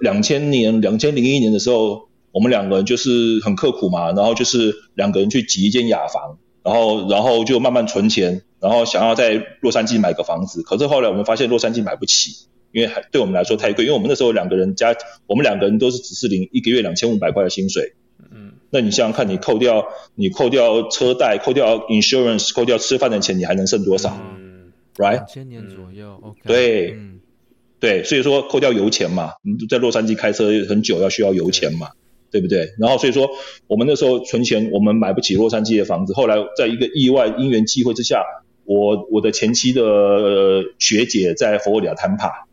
[0.01, 6.39] 两千年、两千零一年的时候，我们两个人就是很刻苦嘛，然后就是两个人去挤一间雅房。
[6.63, 10.63] 然后，然后就慢慢存钱，然后想要在洛杉矶买个房子。
[10.63, 13.87] 可是后来我们发现洛杉矶买不起，因为还对我们来说太贵。
[13.87, 14.95] 因为我们那时候两个人加，
[15.27, 17.95] 我们两个人都是只是领一个月两千五百块的薪水。
[18.71, 24.17] 嗯，那你想想看，你扣掉你扣掉车贷，扣掉 insurance，扣掉吃饭的钱，你还能剩多少？
[24.39, 25.13] 嗯，right？
[25.13, 26.41] 两千年左右，OK。
[26.45, 26.97] 对，
[27.79, 31.89] 对，所以说扣掉油钱嘛，你在洛杉矶开车很久要需要油钱嘛，
[32.31, 32.75] 对不对？
[32.79, 33.29] 然后所以说
[33.67, 36.13] 我们那时候存钱，我们买不起洛杉矶的房子。
[36.15, 38.23] 后来在一个意外因缘机会之下，
[38.65, 39.83] 我我的前妻的
[40.79, 42.47] 学姐在佛罗里达坦帕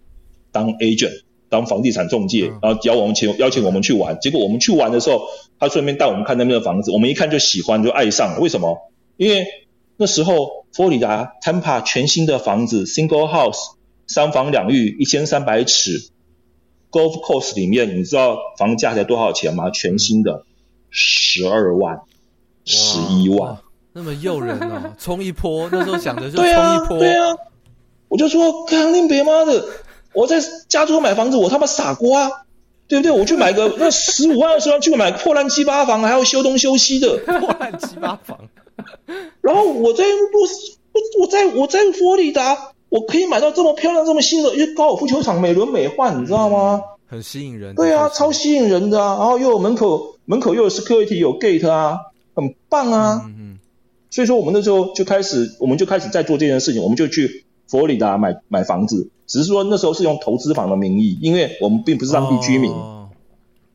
[0.52, 4.20] 当 agent，当房地产中介，然后邀我们请邀请我们去玩。
[4.20, 5.28] 结果我们去玩的时候，
[5.60, 8.40] 他顺便带我们看那边的房子，我们一看就喜欢，就爱上了。
[8.40, 8.78] 为什么？
[9.18, 9.46] 因为
[9.98, 13.78] 那时候佛罗里达坦帕全新的房子，single house。
[14.10, 16.12] 三房两浴，一千三百尺
[16.90, 19.70] ，Golf Course 里面，你知道房价才多少钱吗？
[19.70, 20.46] 全新的
[20.90, 22.00] 十二万，
[22.64, 23.58] 十一万，
[23.92, 24.96] 那么诱人啊！
[24.98, 27.00] 冲一波，那时候想的就冲一波。
[27.00, 27.36] 对啊，对啊，
[28.08, 29.62] 我就说，肯定别妈的！
[30.14, 32.30] 我在加州买房子，我他妈傻瓜，
[32.88, 33.12] 对不对？
[33.12, 38.40] 我去买个 那十五万二十万，去买个破烂七八房，还要修东修西的破烂七八房。
[39.42, 42.74] 然后我在我我在我在佛罗里达。
[42.90, 46.82] 我可以买到这么漂亮、这么新的，因为高尔夫球场美轮美奂，你知道吗？
[47.06, 47.76] 很吸引人。
[47.76, 49.18] 对啊，超吸引人的啊！
[49.18, 51.98] 然后又有门口，门口又有 security，有 gate 啊，
[52.34, 53.24] 很棒啊。
[53.26, 53.60] 嗯嗯。
[54.10, 62.72] 所以说，我们那时候就开始，我们就开始在做这件事情，我们就去佛罗里达买买房子，只是说那时候是用投资房的名义，因为我们并不是当地居民。
[62.72, 63.10] 哦。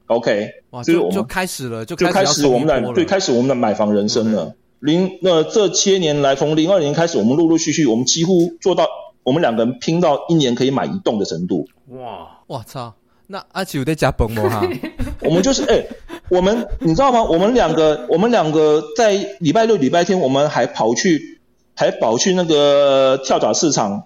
[0.07, 0.49] OK，
[0.85, 4.55] 就是我们就开始了，就开始我们的对，开始我们的买房人生了。
[4.81, 8.87] 零那这些年来，从零二年开始，我们陆陆续续，我们几乎做到。
[9.25, 11.65] 我们两个人拼到一年可以买一栋的程度。
[11.91, 12.93] 哇，我操！
[13.29, 14.51] 那阿奇有在加崩吗？
[14.51, 14.69] 哈，
[15.23, 15.89] 我们就是哎、欸，
[16.29, 17.23] 我们你知道吗？
[17.23, 21.41] 我们两个，我们两个在礼拜六、礼拜天，我们还跑去，
[21.77, 24.03] 还跑去那个跳蚤市场。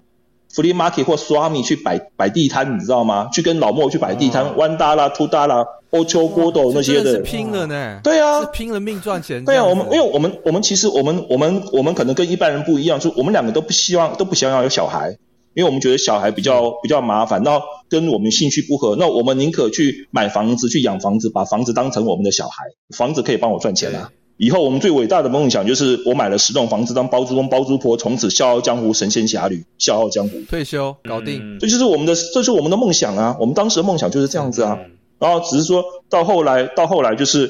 [0.57, 3.29] Flea Market 或 Swami 去摆摆地摊，你知道吗？
[3.31, 7.99] 去跟老莫去摆地摊，one dollar two dollar，欧秋郭豆那些的，是拼了呢。
[8.03, 9.45] 对啊，是拼了命赚钱。
[9.45, 15.15] 对啊，我们因为我们我们其实我们我们我们可能跟一般人不一样，就我们两个都不希望都不想要有小孩，
[15.53, 22.63] 因为我们觉得小孩比较比较麻烦，然后跟我们兴趣不合，那我们宁可去买房子去养房子，把房子当成我们的小孩，
[22.97, 24.09] 房子可以帮我赚钱啊。
[24.37, 31.57] 以后我们最伟大的梦想就是我买了十栋房子当包租公包租婆，从此笑傲江湖，神仙侠侣，笑傲江湖，退休搞定。
[31.59, 33.35] 这就是我们的，这是我们的梦想啊！
[33.39, 34.77] 我们当时的梦想就是这样子啊。
[35.17, 37.49] 然后只是说到后来，到后来就是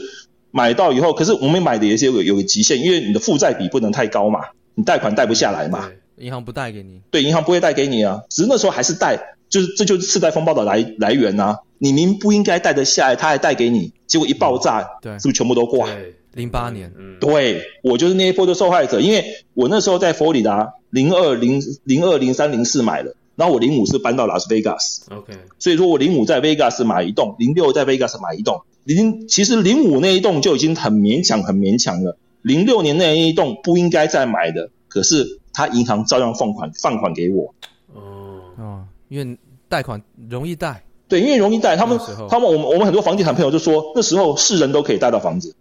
[0.51, 4.39] 买到以后，可是我们买的也是有有个极限，因为你的负债比不能太高嘛，
[4.73, 5.91] 你贷款贷不下来嘛。
[6.17, 7.01] 银行不贷给你。
[7.11, 8.21] 对，银行不会贷给你啊。
[8.29, 9.19] 只是那时候还是贷，
[9.49, 11.59] 就是这就是次贷风暴的来来源啊。
[11.79, 15.89] 你明不应该贷得下来，他还贷给你，结果一爆炸，对，是不是全部都挂？
[16.37, 37.55] 零八年，嗯，对，我就是那一波的受害者，因为我那时候在佛罗里达，零二零零二零三零四买的，然后我零五是搬到拉斯维加斯，OK，所以说我零五在维加斯买一栋，零六在维加斯买一栋，零其实零五那一栋就已经很勉强很勉强了，零六年那一栋不应该再买的，可是他银行照样放款放款给我，
[37.93, 38.41] 哦。
[38.57, 45.55] 哦，因为贷款容易贷，对，因为容易贷，他们他们我们我们很多房地产朋友就说那时候是人都可以贷到房子。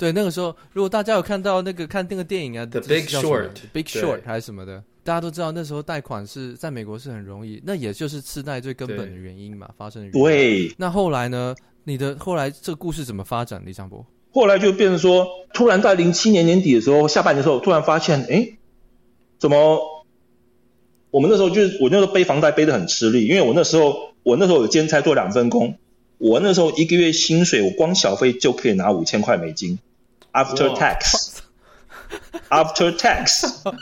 [0.00, 3.22] 对，那个时候，如果大家有看到那个看那个电影啊，《The Big Short》，
[3.70, 10.22] 《Big Short》还是什么的，大家都知道那时候贷款是在美国是很容易，那也就是次贷最根本的原因嘛，发生的原因。
[10.22, 10.74] 对。
[10.78, 11.54] 那后来呢？
[11.84, 13.62] 你的后来这个故事怎么发展？
[13.66, 14.06] 李长博。
[14.32, 18.56] 后来就变成说，突然在零七年年底的时候，下半年的时候，突然发现，哎，
[19.38, 19.80] 怎么？
[21.10, 25.76] 我们那时候就是我那时候背房贷背得很吃力，因为我那时候我那时候有兼差做两份工，
[26.16, 29.78] 我那时候一个月薪水，我光小费就可以拿五千块美金。
[30.32, 33.44] After tax，After tax，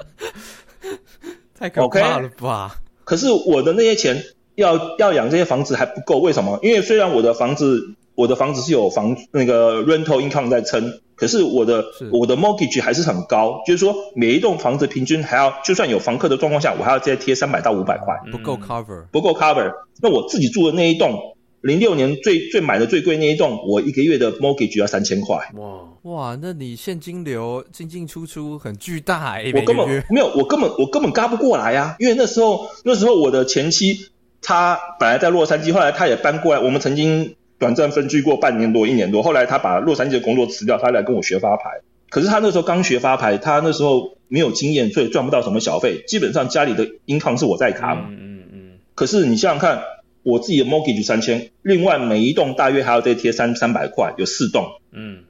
[1.58, 2.76] 太可怕了吧？
[3.04, 4.22] 可是我的那些钱
[4.54, 6.58] 要要养这些房子还不够，为什么？
[6.62, 19.72] 因为虽然我的房子我的房子是有房那个 rental income 在撑，可是我的是我的 mortgage 还是很高，就是说每一栋房子平均还要，就算有房客的状况下，我还要再贴三百到五百块，不够 cover，不够 cover。
[20.02, 21.34] 那我自己住的那一栋。
[21.60, 25.36] 零六年最最买的最贵那一栋，我一个月的 mortgage 要三千块。
[25.54, 29.52] 哇哇，那你现金流进进出出很巨大哎！
[29.54, 31.96] 我根本没有，我根本我根本嘎不过来啊！
[31.98, 34.08] 因为那时候那时候我的前妻
[34.40, 39.22] 她本来在洛杉矶，后来她也搬过来，我们曾经短暂分居过半年多一年多。
[39.22, 41.82] 后来她把洛杉矶的工作辞掉，她来跟我学发牌。
[42.08, 46.02] 可是她那时候刚学发牌，她那时候没有经验，所以赚不到什么小费。
[46.08, 48.06] 基本上家里的 income 是我在扛。
[48.10, 48.70] 嗯嗯嗯。
[48.94, 49.82] 可是你想想看。
[50.24, 55.20] 我自己的 mortgage 三千，另外每一栋大约还要再贴三三百块，有四栋，嗯，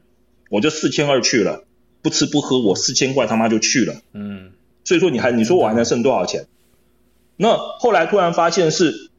[0.48, 1.64] 我就四千二去了，
[2.02, 4.52] 不吃不喝，我四千块他妈就去了，嗯，
[4.84, 6.46] 所以说你还你说我还能剩多少钱？
[7.36, 9.10] 那后来突然发现是，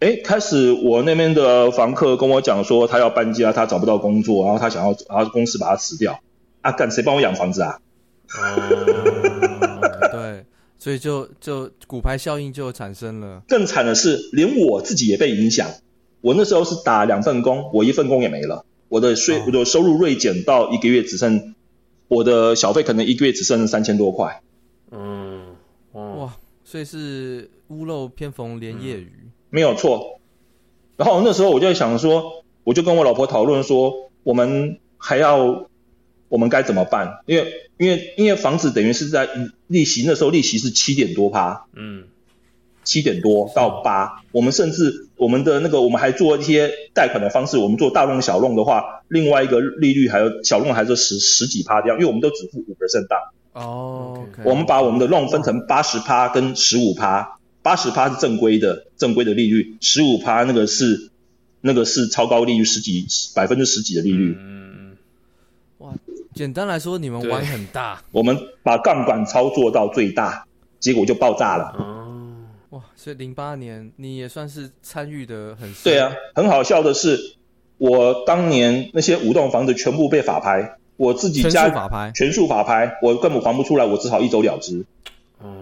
[0.00, 6.20] 哎，开始我那边的房客跟我讲说他要搬家，他找不到工作，然后他想要，然后公司把他辞掉，
[6.60, 7.80] 啊干谁帮我养房子啊？
[8.38, 10.44] 哦，对。
[10.78, 13.42] 所以就就骨牌效应就产生了。
[13.48, 15.68] 更惨的是，连我自己也被影响。
[16.20, 21.54] 我那时候是打两份工，我一份工也没了，我的税、哦、我的收入锐减到一个月只剩
[22.08, 24.42] 我的小费可能一个月只剩三千多块。
[24.90, 25.56] 嗯，
[25.92, 30.20] 哇，所以是屋漏偏逢连夜雨，嗯、没有错。
[30.96, 35.68] 然后那时候我就在想说，我就跟我老婆讨论说，我们还要，
[36.28, 37.22] 我们该怎么办？
[37.26, 39.28] 因为因为因为房子等于是在
[39.66, 42.04] 利息，那时候利息是七点多趴，嗯，
[42.86, 53.32] 七点多到八，我们甚至我们的那个我们还做一些贷款的方式，我们做大弄小弄的话，另外一个利率还有小弄还是十十几趴这样，因为我们都只付五 percent 大。
[53.52, 54.48] 哦，okay.
[54.48, 57.36] 我们把我们的 loan 分成八十趴跟十五趴。
[57.62, 61.10] 八十趴是正规的正规的利率，十五趴那个是
[61.60, 64.38] 那个是超高利率十几百分之十几的利率。
[64.38, 64.96] 嗯，
[65.78, 65.92] 哇，
[66.32, 68.00] 简单来说，你们玩很大。
[68.12, 70.46] 我们把杠杆操作到最大，
[70.78, 71.74] 结果就爆炸了。
[71.76, 72.05] 哦，
[72.76, 75.84] 哇，所以零八年你也算是参与的很深。
[75.84, 77.36] 对啊，很好笑的是，
[77.78, 84.84] 我当年那些五栋房子全部被法拍，我自己家全数法拍，全数法拍，我根本还不出来，我只好一走了之。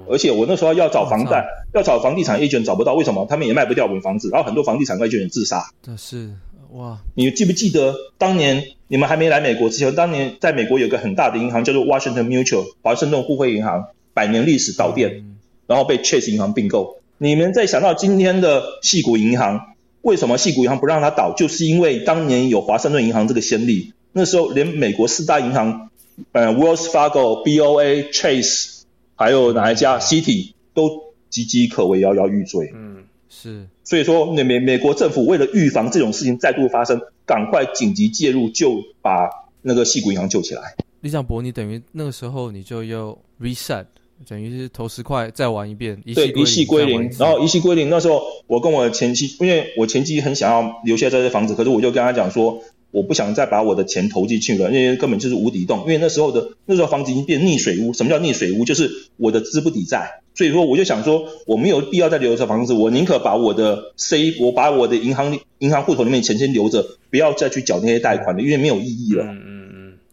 [0.08, 3.26] 而且我那时候要找房贷，要找房地产 agent 找不到，为什么？
[3.28, 5.62] 他们也卖不掉我们房子，然后很多房地产 agent 自杀。
[5.82, 6.30] 这是
[6.72, 6.98] 哇！
[7.14, 17.00] 你记不记得当年你们还没来美国之前，当年在美国有个很大的银行叫做 Washington Mutual 华盛顿互惠银行，百年历史倒店，嗯，然后被 Chase 银行并购。
[17.18, 21.34] 你们再想到今天的矽谷银行，为什么矽谷银行不让它倒？
[21.36, 23.92] 就是因为当年有华盛顿银行这个先例。
[24.12, 25.90] 那时候连美国四大银行，
[26.32, 28.72] 呃，Wells Fargo、BOA、Chase。
[29.16, 30.88] 还有哪一家 City 都
[31.30, 32.72] 岌岌可危，摇摇欲坠。
[32.74, 33.68] 嗯，是。
[33.84, 39.30] 所以说，美美美国政府为了预防这种事情再度发生，赶快紧急介入，就把
[39.62, 40.74] 那个矽谷银行救起来。
[41.00, 43.84] 李想博，你等于那个时候你就又 reset，
[44.28, 47.10] 等于是投十块再玩一遍，对，一系归零。
[47.18, 52.62] 然后一系归零，那时候我跟我前妻，因为我前妻很想要留下这些房子，可是我就跟他讲说。
[52.94, 55.80] 我不想再把我的钱投进去了，因为根本就是无底洞。
[55.80, 57.92] 因为那时候的那时候房子已经变逆水屋。
[57.92, 58.64] 什么叫逆水屋？
[58.64, 60.22] 就是我的资不抵债。
[60.32, 69.24] 所以说我就想说，我没有必要再留着房子，我宁可把我的 C，我把我的银行银行户头里面钱先留着，不要再去缴那些贷款了，因为没有意义了。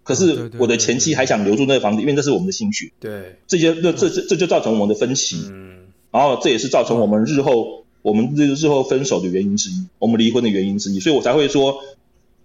[0.03, 2.91] 可是我的前妻还想留住那个房子，因为这是我们的心血。
[2.99, 3.37] 对。
[3.47, 5.37] 这些这这这就造成我们的分歧。
[5.49, 5.87] 嗯。
[6.11, 10.99] 然后这也是造成我们日后我们日日后分手的原因之一，我们离婚的原因之一。
[10.99, 11.81] 所以我才会说。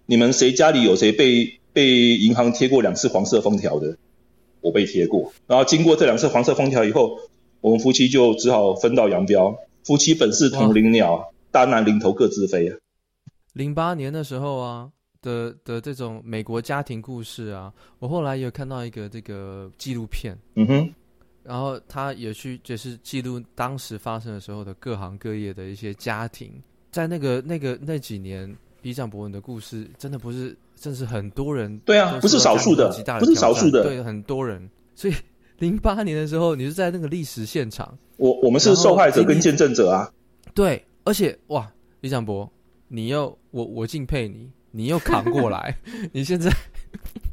[0.09, 3.97] 你们谁家里有谁被被银行贴过两次黄色封条的？
[4.61, 5.33] 我被贴过。
[5.47, 7.19] 然后经过这两次黄色封条以后，
[7.59, 9.59] 我们夫妻就只好分道扬镳。
[9.83, 12.77] 夫妻本是同林鸟，大难临头各自飞啊。
[13.51, 14.91] 零八年的时候啊
[15.27, 20.93] 的的这种美国家庭故事啊，我后来也有看到一个这个纪录片，嗯哼，
[21.43, 26.51] 然后他也去就是记录当时发生的时候的各行各业的一些家庭，
[26.91, 28.55] 在那个那个那几年。
[28.83, 32.87] 李长博文的故事真的不是，真是很多人对啊，不是少数的，
[33.19, 34.69] 不是少数的，对很多人。
[34.95, 35.13] 所以
[35.57, 40.09] 零八年的时候，你是在那个历史现场，我我们是受害者跟见证者啊。
[40.53, 42.49] 对，而且哇，李长博，
[42.87, 45.75] 你又我我敬佩你，你又扛过来，
[46.13, 46.51] 你现在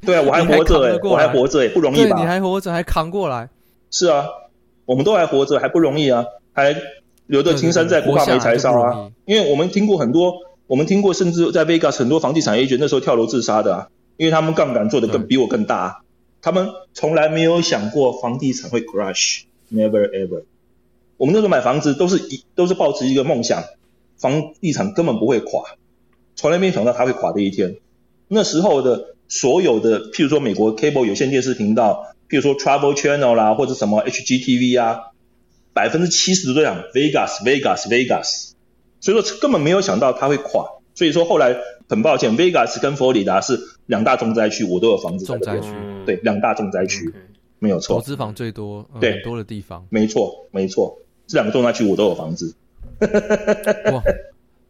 [0.01, 2.17] 对啊，我还活着哎，我还活着哎，不容易吧？
[2.19, 3.51] 你还活着还扛过来，
[3.91, 4.25] 是啊，
[4.87, 6.75] 我们都还活着还不容易啊，还
[7.27, 9.11] 留着青山在，不怕没柴烧啊。
[9.27, 10.35] 因为我们听过很多。
[10.67, 16.01] 我们听过，甚至在 Vegas 很多房地产 agent 那时候跳楼自杀的啊，因为他们杠杆做的更比我更大，
[16.41, 20.45] 他们从来没有想过房地产会 crash，never ever。
[21.19, 23.63] 我们那时候买房子都是一都是抱持一个梦想，
[24.17, 25.65] 房地产根本不会垮，
[26.37, 27.77] 从来没有想到它会垮的一天。
[28.29, 35.13] 那时候的所有的，譬如说美国 cable 有线电视频道，譬如说 Travel Channel 啦，或者什么 HGTV 啊，
[35.73, 38.53] 百分之七十都在讲 Vegas，Vegas，Vegas。
[39.01, 41.57] 所以说根本没有想到它会垮，所以说后来
[41.89, 45.27] 很抱歉，Vegas 跟佛罗里达是两大重灾区，我都有房子。
[45.27, 45.69] 重灾区，
[46.07, 47.13] 对，两大重灾区，
[47.59, 47.97] 没有错。
[47.97, 49.87] 投资房最多，对，很多的地方。
[49.91, 52.55] 没错，没错，这两个重灾区我都有房子。
[53.93, 54.03] 哇，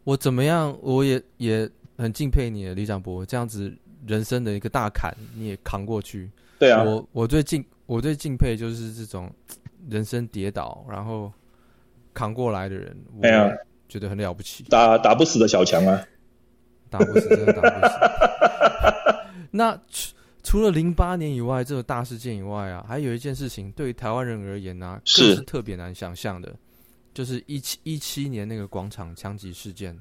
[0.05, 0.73] 我怎么样？
[0.81, 3.75] 我也也很敬佩你，李长博这样子
[4.07, 6.31] 人生的一个大坎你也扛过去。
[6.57, 9.29] 对啊，我我最敬我最敬佩就是这种
[9.89, 11.29] 人生跌倒然后
[12.13, 12.95] 扛过来的人。
[13.21, 13.51] 对啊。
[13.87, 16.03] 觉得很了不起，打打不死的小强啊，
[16.89, 17.93] 打不死，真的打不死。
[19.51, 26.51] 那除除了零八年以外，这个大事件以外啊，还有一件事情，对于台湾人而言呢、啊，更是特别难想象的，
[27.15, 29.97] 就是一七一七年那个广场枪击事件。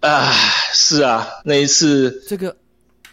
[0.00, 0.30] 啊，
[0.72, 2.56] 是啊，那一次，这个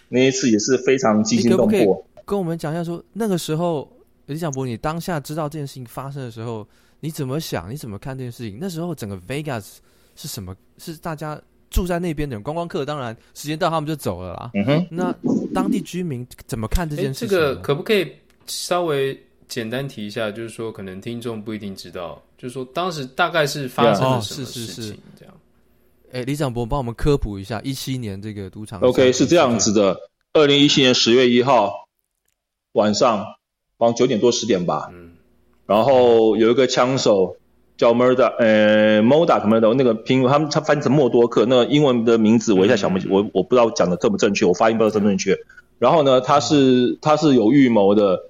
[0.09, 2.05] 那一次也是非常惊心动魄。
[2.25, 3.91] 跟我们讲一下说，说那个时候
[4.25, 6.67] 李想博，你当下知道这件事情发生的时候，
[6.99, 7.71] 你怎么想？
[7.71, 8.57] 你怎么看这件事情？
[8.59, 9.77] 那时候整个 Vegas
[10.15, 10.55] 是什么？
[10.77, 14.51] 是大家住在那边的人，观光客当然时间到他们就走了啦。
[14.55, 15.15] 嗯哼，那
[15.53, 17.29] 当地居民怎么看这件事情？
[17.29, 18.11] 这个可不可以
[18.47, 20.29] 稍微简单提一下？
[20.31, 24.63] 就是说，可能听众不一定知道，就是说当时大概是发生了什么事情？
[24.63, 25.33] 是是是这样。
[26.13, 28.79] 哎，李长博，帮我们科普一下一七年这个赌场。
[28.79, 29.95] OK，是这样子的，
[30.31, 31.71] 二零一七年十月一号
[32.71, 33.25] 晚上，
[33.77, 34.89] 往九点多十点吧。
[34.91, 35.11] 嗯。
[35.67, 37.35] 然后有一个枪手
[37.77, 45.37] 叫 Murda，呃，Moda 什么的，那个拼他们他翻成默多克，那个英文的名字我一下想不起，嗯、我我不知道讲的正不正确，我发音不知道正不正确。
[45.77, 48.28] 然后呢，他是他是有预谋的，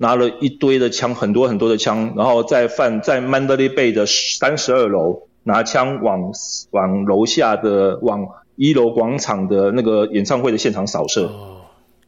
[0.00, 5.28] 拿了一堆的枪，很多很多的枪，然后在犯在 Mandalay Bay 的三十二楼。
[5.42, 6.32] 拿枪往
[6.70, 11.62] 往楼下的往一楼广场的那个演唱会的现场扫射，哦，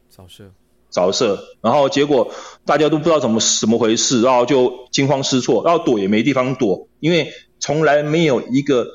[0.07, 0.51] 扫射，
[0.91, 2.31] 扫射，然后结果
[2.63, 8.85] 大家都不知道怎么怎么回事，然后就惊慌失措，然后躲也没地方躲，因为从来没有一个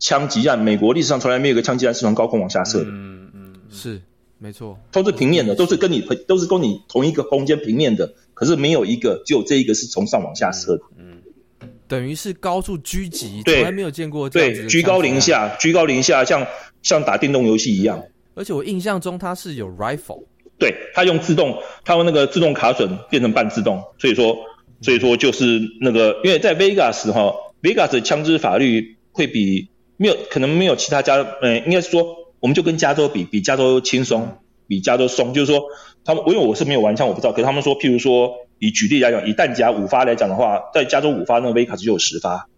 [0.00, 4.02] 枪击案，美国历史上从来没有一个枪击案是从高空往下射的，嗯嗯，是
[4.38, 11.04] 没错，都是平面的，都是跟你都是跟你同一个空间平面的，可是没有一个只有这一个是从上往下射的，嗯。
[11.04, 11.12] 嗯
[11.88, 14.52] 等于是高处狙击，从来没有见过这样。
[14.52, 16.44] 对，居高临下，居高临下，像
[16.82, 18.02] 像打电动游戏一样。
[18.34, 20.24] 而且我印象中它是有 rifle，
[20.58, 24.36] 对，它用自动，它用那个自动卡榫变成半自动，所以说，
[24.82, 27.32] 所以说就是那个，因为在 Vegas 哈
[27.62, 35.62] ，Vegas 的枪支法律会比没有可能没有其他家，呃，应该是说，我们就跟加州比，比加州轻松，比加州松，就是说，
[36.04, 38.34] 他们，因为我是没有玩枪，我不知道，可是他们说，譬如说。
[38.58, 42.48] 以举例来讲，以弹夹五发来讲的话，在加州五发，那个威卡斯就有十发。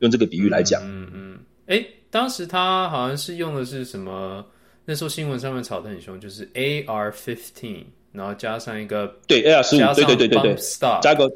[0.00, 4.44] 用这个比喻来讲，嗯嗯，哎、欸，当时他好像是用的是什么？
[4.84, 10.56] 那时候新闻上面炒得很凶，就是 AR fifteen，然后加上一个对 AR 十五对对对对对，
[11.00, 11.26] 加个，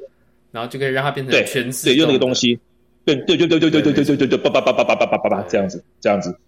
[0.53, 2.61] 然后就可以让它变成全自动对，对，用那个东西，
[3.07, 6.39] 对对对对对对对对对对对，叭叭叭叭叭叭叭叭叭这样子这样子，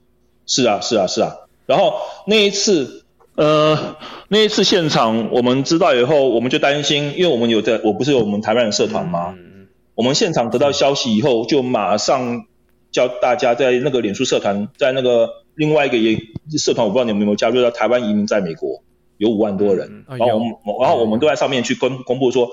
[0.45, 1.95] 是啊是啊是啊，然后
[2.27, 3.02] 那一次。
[3.35, 3.97] 呃，
[4.29, 9.35] 那一次现场我们知道以后，我们就担心，因为我们有在，我不是有我们台湾人社团吗？
[9.39, 12.45] 嗯，我们现场得到消息以后，就马上
[12.91, 16.19] 叫大家在那个脸书社团，在那个另外一个也
[16.59, 18.83] 社团，我不知道你们有没有加入到台湾移民在美国，
[19.17, 20.49] 有五万多人，然后我们，
[20.83, 22.51] 然后我们都在上面去公公布说，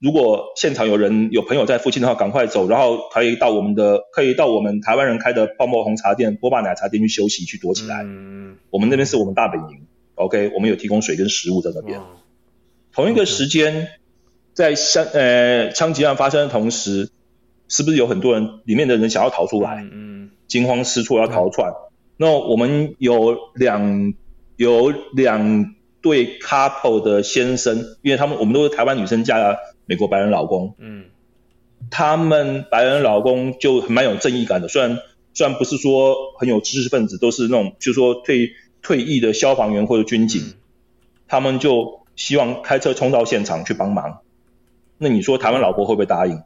[0.00, 8.02] 如果现场有人有朋友在附近的话，赶快走，然后可以到我们的可以到我们台湾人开的泡沫红茶店、波霸奶茶店去休息去躲起来。
[8.04, 9.86] 嗯，我们那边是我们大本营。
[10.16, 12.00] OK，我们有提供水跟食物在那边。
[12.92, 13.88] 同一个时间，
[14.52, 17.10] 在枪呃枪击案发生的同时，
[17.68, 19.84] 是不是有很多人里面的人想要逃出来？
[19.90, 21.72] 嗯，惊慌失措要逃窜。
[22.16, 24.14] 那我们有两
[24.56, 29.56] 有两对 couple 的先生，因为他们我们都是台湾女生嫁了
[29.86, 30.76] 美国白人老公。
[30.78, 31.06] 嗯，
[31.90, 35.00] 他们白人老公就蛮有正义感的，虽然
[35.32, 38.52] 虽然不是说很有知识分子，都是那种就是说退。
[38.84, 40.54] 退役的消防员或者军警，嗯，
[41.26, 44.20] 他们就希望开车冲到现场去帮忙。
[44.98, 46.42] 那你说台湾老婆会不会答应？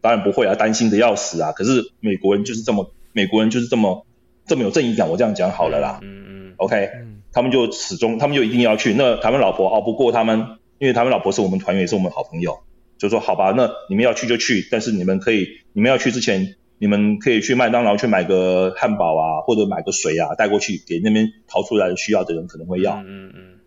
[0.00, 1.52] 当然不会啊，担心的要死啊。
[1.52, 4.06] 可是美国人就是这么，美国人就是这么
[4.46, 5.10] 这么有正义感。
[5.10, 5.98] 我这样讲好了啦。
[6.02, 6.54] 嗯嗯。
[6.56, 8.94] OK，嗯，他们就始终，他们就一定要去。
[8.94, 12.60] 那台湾老婆熬不过他们，因为台湾老婆是我们团员，也是我们好朋友，
[12.96, 16.54] 就说好吧，那你们要去就去，但是你们可以，你们要去之前。
[16.78, 22.96] 你们可以去麦当劳去买个汉堡啊，或者买个水啊，带过去给那边逃出来的需要的人可能会要。
[23.04, 23.58] 嗯嗯，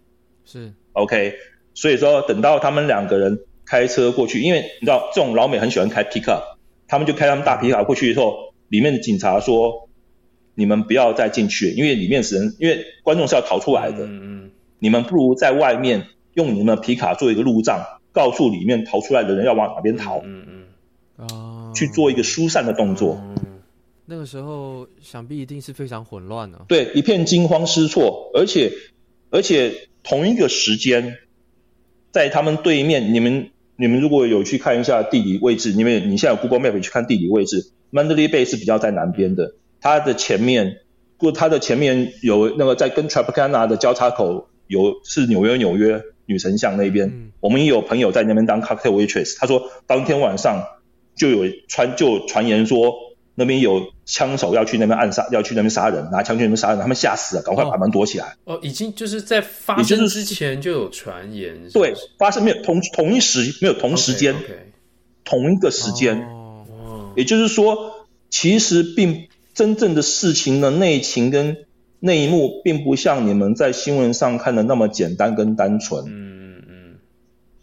[0.45, 1.35] 是 OK。
[1.73, 6.57] 所以说等到他们两个人开车过去，因为你知道这种老美很喜欢开 pickup，
[6.87, 9.89] 他们就开他们大皮卡过去以后，里面的警察说
[10.55, 14.05] ：“你们不要再进去，因为里面是人，因为观众是要逃出来的。
[14.05, 17.81] 嗯嗯，你们不如在外面用你们的皮卡做一个路障，
[18.11, 20.60] 告诉里面逃出来的人要往哪边逃。”嗯嗯。
[21.21, 23.21] 哦，去做一个疏散的动作。
[23.21, 23.59] 嗯，
[24.05, 26.59] 那个时候想必一定是非常混乱的。
[26.67, 28.71] 对，一片惊慌失措，而且
[29.29, 31.17] 而且同一个时间，
[32.11, 40.77] 在他们对面，你们你们如果有去看一下地理位置，你们你现在有 Google Map 去看地理位置，Mandalay Bay 是比较在南边的，它的前面，
[41.17, 50.65] 过，它的前面有那个在跟 Tropicana 的交叉口有是纽约纽约女神像那边，嗯，我们也有朋友在那边当 cocktail waitress，他说当天晚上。
[51.15, 52.93] 就有传就传言说
[53.35, 58.35] 那边有枪手要去那边暗杀，要去那边杀人，拿枪去那边杀人，他们吓死了，赶快把门躲起来。
[58.43, 64.55] 哦，已经就是在发生之前就有传言是是，对，发生没有同同一时没有同时间，okay, okay.
[65.23, 66.19] 同一个时间。
[66.21, 71.57] 哦，也就是说，其实并真正的事情的内情跟
[71.99, 76.05] 内幕，并不像你们在新闻上看的那么简单跟单纯。
[76.07, 76.41] 嗯。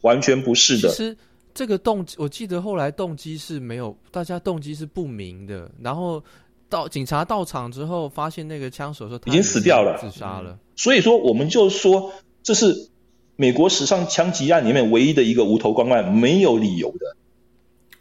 [0.01, 0.91] 完全不是的。
[0.91, 1.17] 其实
[1.59, 5.69] 这个动机，我记得后来动机是没有，大家动机是不明的。
[5.83, 6.23] 然后
[6.69, 10.57] 到警察到场之后，发现那个枪手说他已经死掉了，自杀了。
[10.77, 12.13] 所以说，我们就说
[12.45, 12.91] 这是
[13.35, 17.17] 美国史上枪击案里面唯一的一个无头公案，没有理由的。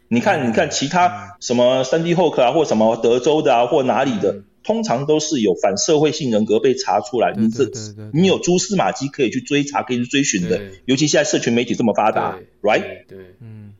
[0.06, 4.36] 你看，嗯、你看其他什么三 D Hook 啊，或什么德州的啊，或哪里的。
[4.68, 7.64] 嗯通常都是有反社会性人格被查出来，你这
[8.12, 10.60] 你有蛛丝马迹可以去追查，可以去追寻的。
[10.84, 13.06] 尤其现在社群媒体这么发达，right？
[13.08, 13.72] 对，嗯，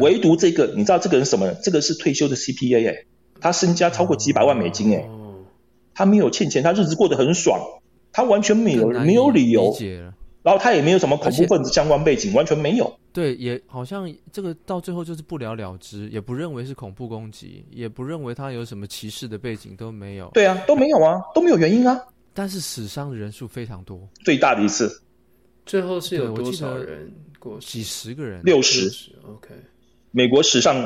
[0.00, 1.54] 唯独这个，你知道这个人什么？
[1.62, 3.04] 这个是退休的 CPA 哎，
[3.40, 5.08] 他身家超过几百万美金哎，
[5.94, 7.58] 他没有欠钱，他日子过得很爽，
[8.12, 9.74] 他完全没有没有理由。
[10.42, 12.98] 然后他也没有什么恐怖分子相关背景，完全没有。
[13.14, 20.28] 对，也好像这个到最后就是不了了之，也不认为是恐怖攻击，也不认为他有什么歧视的背景，都没有。
[20.34, 21.96] 对啊，都没有啊，都没有原因啊。
[22.34, 25.00] 但是死伤的人数非常多，最大的一次，
[25.64, 27.08] 最后是有多少人
[27.38, 27.56] 过？
[27.60, 28.90] 几十个人，六十。
[29.22, 29.54] OK，
[30.10, 30.84] 美国史上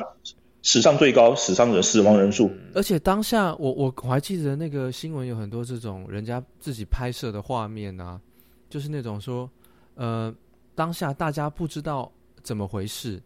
[0.61, 2.49] 史上最高死伤人死亡人数。
[2.49, 2.73] 嗯。
[2.75, 8.21] 而且当下我我我还记得那个新闻有很多这种人家自己拍摄的画面啊。
[8.71, 9.51] 就是那种说，
[9.95, 10.31] 呃，
[10.75, 12.13] 当下大家不知道
[12.49, 13.23] 怎么回事，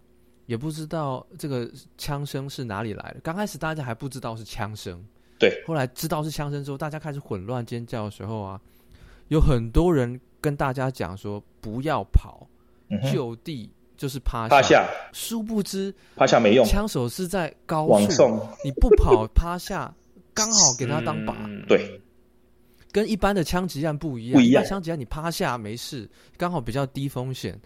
[0.46, 3.20] 也不知道这个枪声是哪里来的。
[3.22, 5.00] 刚开始大家还不知道是枪声，
[5.38, 5.62] 对。
[5.64, 8.60] 后来知道是枪声之后，大家开始混乱尖叫的时候啊，
[9.28, 12.44] 有很多人跟大家讲说不要跑，
[12.90, 14.56] 嗯、就地就是趴下。
[14.56, 14.88] 趴下。
[15.12, 19.94] 殊不知趴下没用，枪手是在高处，你不跑趴下，
[20.34, 21.32] 刚好给他当靶。
[21.46, 22.00] 嗯、对。
[22.90, 24.62] 跟一般的枪击案不一样，不一样。
[24.64, 27.58] 枪击案你趴下没事，刚好比较低风险，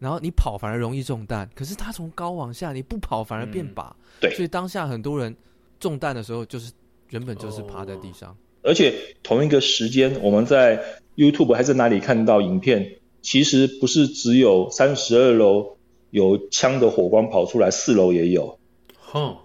[0.00, 1.48] 然后你跑反而容易中弹。
[1.54, 3.84] 可是他从高往下，你不跑反而变靶。
[3.90, 3.94] 嗯。
[4.22, 5.36] 对，所以当下很多人
[5.78, 6.72] 中弹的时候，就是
[7.10, 8.36] 原本就是趴在地上。
[8.62, 8.92] 而且
[9.22, 10.82] 同一个时间，我们在
[11.16, 15.76] YouTube 还是哪里看到影片，其实不是只有三十二楼
[16.10, 18.58] 有枪的火光跑出来，四楼也有。
[18.98, 19.36] 哼，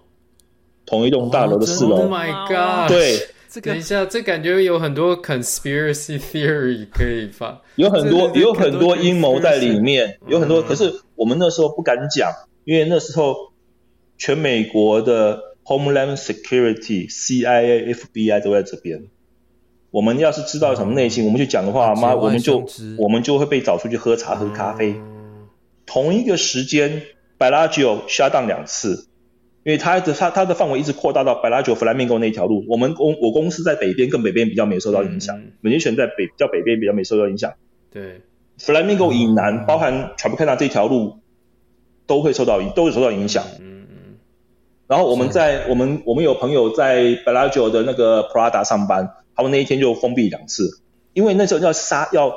[0.84, 1.96] 同一栋大楼的四楼。
[1.96, 2.88] Oh my God！
[2.88, 3.28] 对。
[3.60, 10.62] 等一下，这感觉有很多 conspiracy theory 可以发，有很多有很多阴谋在里面，有很多。
[10.62, 12.30] 可是我们那时候不敢讲，
[12.64, 13.34] 因为那时候
[14.18, 19.04] 全美国的 Homeland Security、CIA、FBI 都在这边。
[19.90, 22.66] 我们要是知道什么内情，我们去讲的话，妈，我们就
[22.98, 24.94] 我们就会被找出去喝茶喝咖啡。
[25.86, 27.02] 同一个时间
[27.38, 29.06] ，Bellagio shut down 两次。
[29.66, 35.42] 因为它的它它的范围一直扩大到 Bellagio Flamingo 那条路，我们公我公司在北边，更北边比较没受到影响。
[35.60, 37.54] 美金选在北比较北边比较没受到影响。
[37.90, 38.20] 对
[38.60, 41.18] ，Flamingo 以南，嗯、包含 Tropicana 这条路
[42.06, 43.42] 都会受到都会受到影响。
[43.58, 43.96] 嗯嗯。
[44.86, 50.80] 然后我们在我们我们有朋友在 Bellagio 的那个 Prada 上班，他们那一天就封闭两次，
[51.12, 52.32] 因为那时候要杀要，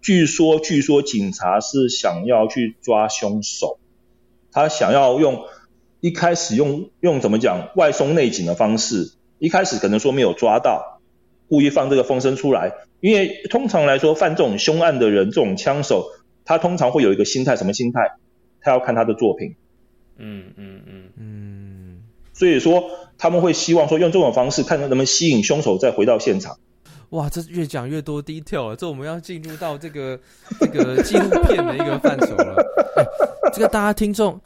[0.00, 3.78] 据说据说警察是想要去抓凶手，
[4.50, 5.44] 他想要用。
[6.00, 11.00] 一开始用用怎么讲外松内紧的方式，一开始可能说没有抓到，
[11.48, 12.72] 故意放这个风声出来。
[13.00, 16.06] 因为通常来说，犯这种凶案的人，这种枪手，
[16.44, 18.16] 他通常会有一个心态，什么心态？
[18.60, 19.54] 他要看他的作品。
[20.16, 22.02] 嗯嗯嗯嗯。
[22.32, 26.58] 所以说他们会希望说用这种方式，看能不能吸引凶手再回到现场。
[27.10, 30.18] 哇，这越讲越多 detail 了，这我们要进入到这个
[30.58, 32.56] 这个纪录片的一个范畴了。
[32.96, 33.04] 哎，
[33.52, 34.40] 这个大家听众。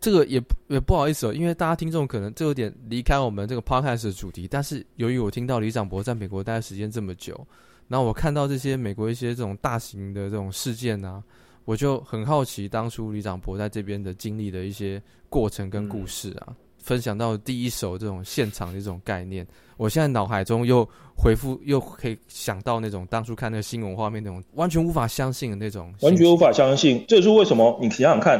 [0.00, 7.46] 这个也也不好意思哦，因为大家听众可能这有点离开我们这个 podcast 的主题，但是由于我听到李长博在美国待的时间这么久，
[7.88, 11.22] 然后我看到这些美国一些这种大型的这种事件啊，
[11.64, 20.86] 我就很好奇当初李长博在这边的经历的一些过程跟故事啊，分享到第一手这种现场的这种概念，我现在脑海中又
[21.16, 27.78] 回复又可以想到那种当初看那个新闻画面那种完全无法相信的那种，完全无法相信，这也是为什么？
[27.80, 28.38] 你想想看。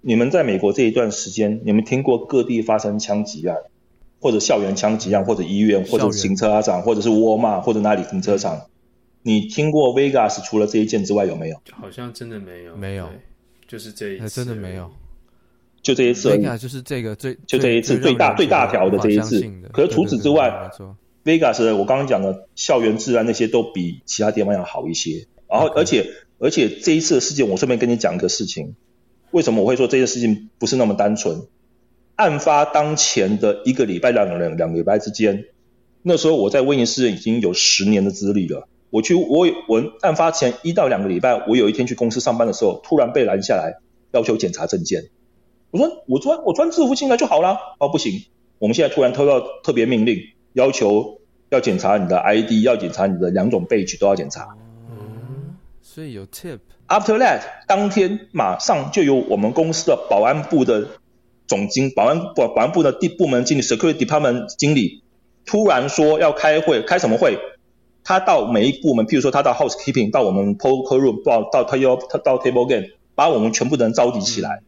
[0.00, 3.56] 你们在美国这一段时间，你们听过各地发生枪击案，
[4.20, 8.66] 或者校园枪击案，或者医院，或者停车场，或者是沃尔玛，或者哪里停车场？
[9.22, 11.60] 你听过 Vegas 除了这一件之外有没有？
[11.72, 13.08] 好像真的没有，没有，
[13.66, 14.90] 就是这一次，真的没有，
[15.82, 16.30] 就这一次。
[16.30, 19.44] Vegas 就是这个最，就这一次最大最大条的这一次。
[19.72, 20.70] 可是除此之外
[21.24, 25.26] ，Vegas 我刚刚讲的校园治安那些都比其他地方要好一些。
[25.48, 26.06] 然后，而且
[26.38, 28.76] 而且这一次的事件，我顺便跟你讲一个事情。
[29.30, 31.46] 为什么我会说这件事情不是那么单纯？
[32.16, 35.44] 案发当前的一个礼拜、两两两个礼拜之间，
[36.02, 38.66] 那时候我在威尼斯人已经有十年的资历了。
[38.90, 43.78] 我去，我我案发前一到两个礼拜，我有一天去公司上班的时候，突然被拦下来，
[44.10, 45.10] 要求检查证件。
[45.70, 47.58] 我说我穿我穿制服进来就好了。
[47.78, 48.24] 哦，不行，
[48.58, 50.18] 我们现在突然收到特别命令，
[50.54, 51.20] 要求
[51.50, 54.56] 要检查你的 ID，要检查你的两种背景都要检查。
[54.90, 56.58] 嗯，所以有 tip。
[56.88, 60.88] After that，当天马上就有我们公司的保安部的
[61.46, 65.02] 总经、保安保保安部的地部门经理、Security Department 经理，
[65.44, 67.38] 突然说要开会，开什么会？
[68.04, 74.62] 他到每一部门，譬如说他到 Housekeeping，到我们 Poker Room，到到他要他到 Table Game，把我们全部的人召集起来，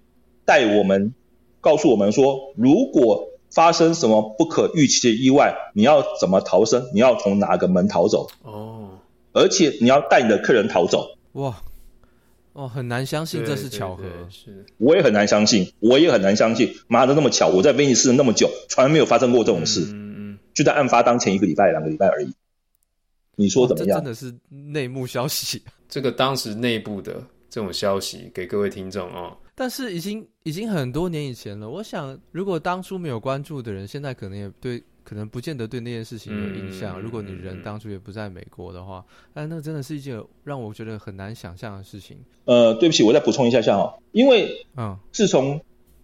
[0.45, 1.15] 带我们
[1.63, 6.91] 告诉我们说，如果发生什么不可预期的意外，你要怎么逃生？
[6.93, 8.27] 你要从哪个门逃走？
[8.43, 8.91] 哦，
[9.33, 11.07] 而且你要带你的客人逃走。
[11.33, 11.63] 哇，
[12.53, 14.05] 哦，很难相信这是巧合。
[14.29, 17.49] 是，我也很难相信，我也很难相信，妈的那么巧！
[17.49, 19.83] 我在威尼斯那么久，从来没有发生过这种事。
[19.93, 22.33] 嗯嗯，就在案发当前一个礼拜、两个礼拜而已。
[23.37, 23.99] 你说怎么样？
[23.99, 24.35] 这真的是
[24.73, 25.63] 内幕消息。
[25.89, 29.37] 这个当时内部的这种消息给各位听众哦。
[29.55, 31.69] 但是已经已经很多年以前了。
[31.69, 37.01] 我想，如果当初没有关注的人，现在可能也对，可能不见得对那件事情有印象。
[37.01, 39.05] 嗯、如果你人当初也不在美国的话，
[39.35, 42.17] 但那真的是一件让我觉得很难想象的事情。
[42.45, 45.61] 呃，对不起，我再补充一下下哦，因为嗯，自从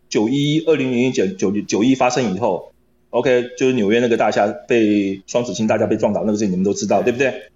[0.09, 2.73] 九一二零零一九九九一发生以后
[3.11, 7.53] ，OK，就是纽约那个大厦被双子星大厦被撞倒那个事情，你们都知道，对不对？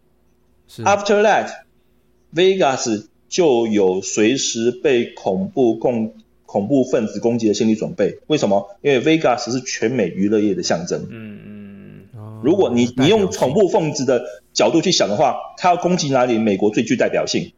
[0.68, 0.84] 是。
[0.84, 1.20] After
[2.32, 3.06] that，Vegas。
[3.30, 6.14] 就有随时被恐怖共
[6.50, 8.18] 恐怖分子攻击的心理准备。
[8.26, 8.76] 为什么？
[8.82, 11.06] 因为 Vegas 是全美娱乐业的象征。
[11.08, 12.40] 嗯嗯。
[12.42, 16.38] 如果你你用恐怖分子的角度去想的话，他要攻击哪里？
[16.38, 17.52] 美国最具代表性。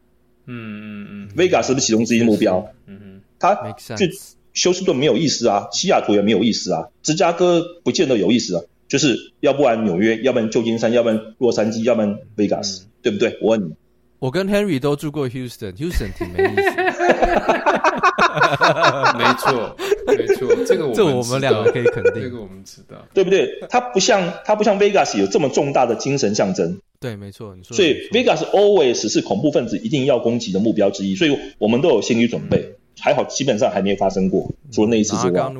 [0.45, 1.29] 嗯嗯嗯。
[1.35, 2.71] Vegas 是不是其中之一目标？
[2.85, 3.21] 嗯嗯。
[3.39, 4.11] 他去
[4.53, 8.61] 休斯顿没有意思啊，西雅图也没有意思啊，芝加哥不见得有意思啊。
[8.87, 13.39] 就是要不然纽约，要不然旧金山，要不然洛杉矶，要不然 Vegas，对不对？
[13.41, 13.73] 我问你。
[14.19, 16.61] 我跟 Henry 都住过 Houston，Houston 挺没意思。
[19.17, 19.75] 没错，
[20.07, 23.49] 没错，这个我这我们两个可以肯定，这个我们知道，对不对？
[23.69, 26.79] 它不像它不像 Vegas 有这么重大的精神象征。
[26.99, 27.75] 对，没错，你说。
[27.75, 32.75] 所以 Vegas always 是恐怖分子一定要攻击的目标之一，所以我们都有心理准备。
[32.99, 35.51] 还好，基本上还没有发生过，除了那一次之外。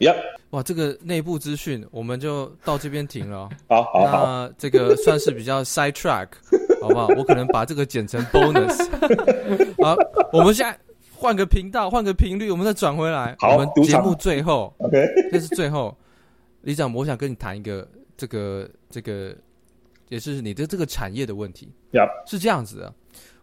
[0.00, 0.16] Yep，
[0.50, 3.48] 哇，这个内部资讯我们就到这边停了。
[3.68, 6.28] 好好好，那这个算是比较 side track。
[6.80, 7.08] 好不好？
[7.18, 8.88] 我可能把这个剪成 bonus。
[9.84, 9.94] 好，
[10.32, 10.74] 我们现在
[11.20, 13.36] 换个频道，换个频率，我们再转回来。
[13.38, 15.94] 好，我们节目最后，OK，这是最后。
[16.62, 19.36] 李长，我想跟你谈一个这个这个，
[20.08, 21.68] 也是你的这个产业的问题。
[21.92, 22.08] Yep.
[22.26, 22.94] 是这样子的。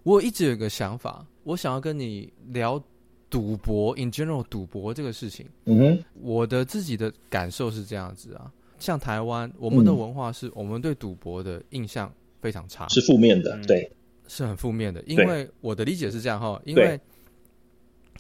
[0.02, 2.82] 我一直有一个想法，我想要跟你聊
[3.30, 5.48] 赌博，in general，赌博这个事情。
[5.66, 12.12] 嗯哼，我的自己的感受是这样子啊，像台湾，我们的文化是我们对赌博的印象。
[12.40, 13.92] 非常差，是负面的，对，
[14.28, 15.02] 是很负面的。
[15.08, 16.98] 因为我的理解是这样哈，因为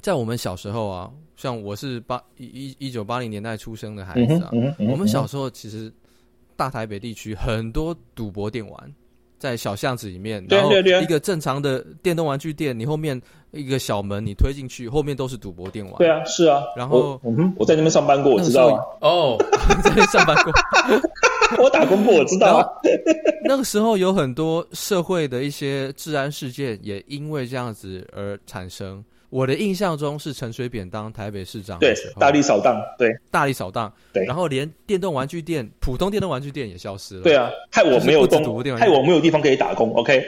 [0.08, 4.50] 在我们小时候啊，像我是八一一九八零年代出生的孩子啊，
[4.90, 5.92] 我们小时候其实
[6.56, 8.94] 大台北地区很多赌博电玩，
[9.38, 15.96] 在小巷子里面，然后一个正常的电动玩具店，你后面一个小门，你推进去，后面都是赌博电玩。
[15.98, 16.64] 对啊，是啊。
[16.74, 17.20] 然后，
[17.58, 19.36] 我在那边上班过，我知道哦，
[19.84, 20.54] 在那边上班过。
[21.62, 22.82] 我打工过，我知道。
[23.44, 29.04] 那个时候有很多社会的一些治安事件，也因为这样子而产生。
[29.30, 34.26] 我的印象中是陈水扁当台北市长，对，大力扫荡，对，大力扫荡，对。
[34.26, 37.24] 然后连电动玩具店，普通电动玩具店也消失了。
[37.24, 39.94] 对啊，害我没有工，害我没有地方可以打工。
[39.96, 40.24] OK，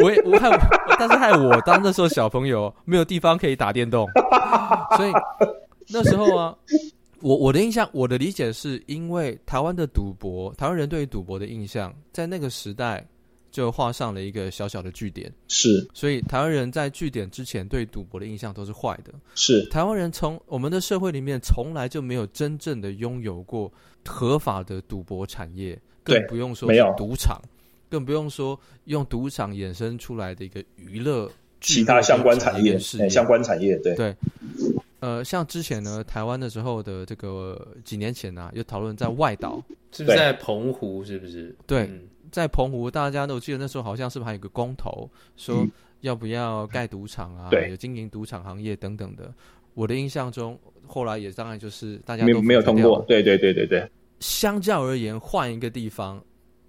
[0.00, 0.58] 我也我害我，
[0.98, 4.06] 但是害我当那时候小朋友没有地方可以打电动，
[4.96, 5.12] 所以
[5.88, 6.54] 那时候啊。
[7.20, 13.04] 我我的印象，我的理解是因为台湾的赌博，台湾人对于赌博的印象，在那个时代
[13.50, 15.32] 就画上了一个小小的据点。
[15.48, 19.12] 是，所以台湾人在据点之前对赌博的印象都是坏的。
[19.34, 23.72] 是，台湾人从我们的社会里面从来就没有真正的拥有过
[24.06, 27.40] 合法的赌博产业，更不用说赌场，
[27.88, 31.30] 更不用说用赌场衍生出来的一个娱乐
[31.60, 34.16] 其他相关产业是、欸、相关产业，对对。
[35.00, 41.04] 呃，像之前呢，台湾的时候的这个几年前呢、啊，有讨论在外岛，是不是在澎湖？
[41.04, 41.54] 是不是？
[41.68, 45.66] 对，嗯、在澎湖，大家都记得那时候好像是不是还有个公投，说
[46.00, 47.48] 要不要盖赌场啊？
[47.50, 49.32] 对，有经营赌场行业等等的。
[49.74, 53.04] 我的印象中，后来也当然就是大家都没没有通过。
[53.06, 53.88] 对对对对对。
[54.20, 56.20] 相较而言，换一个地方，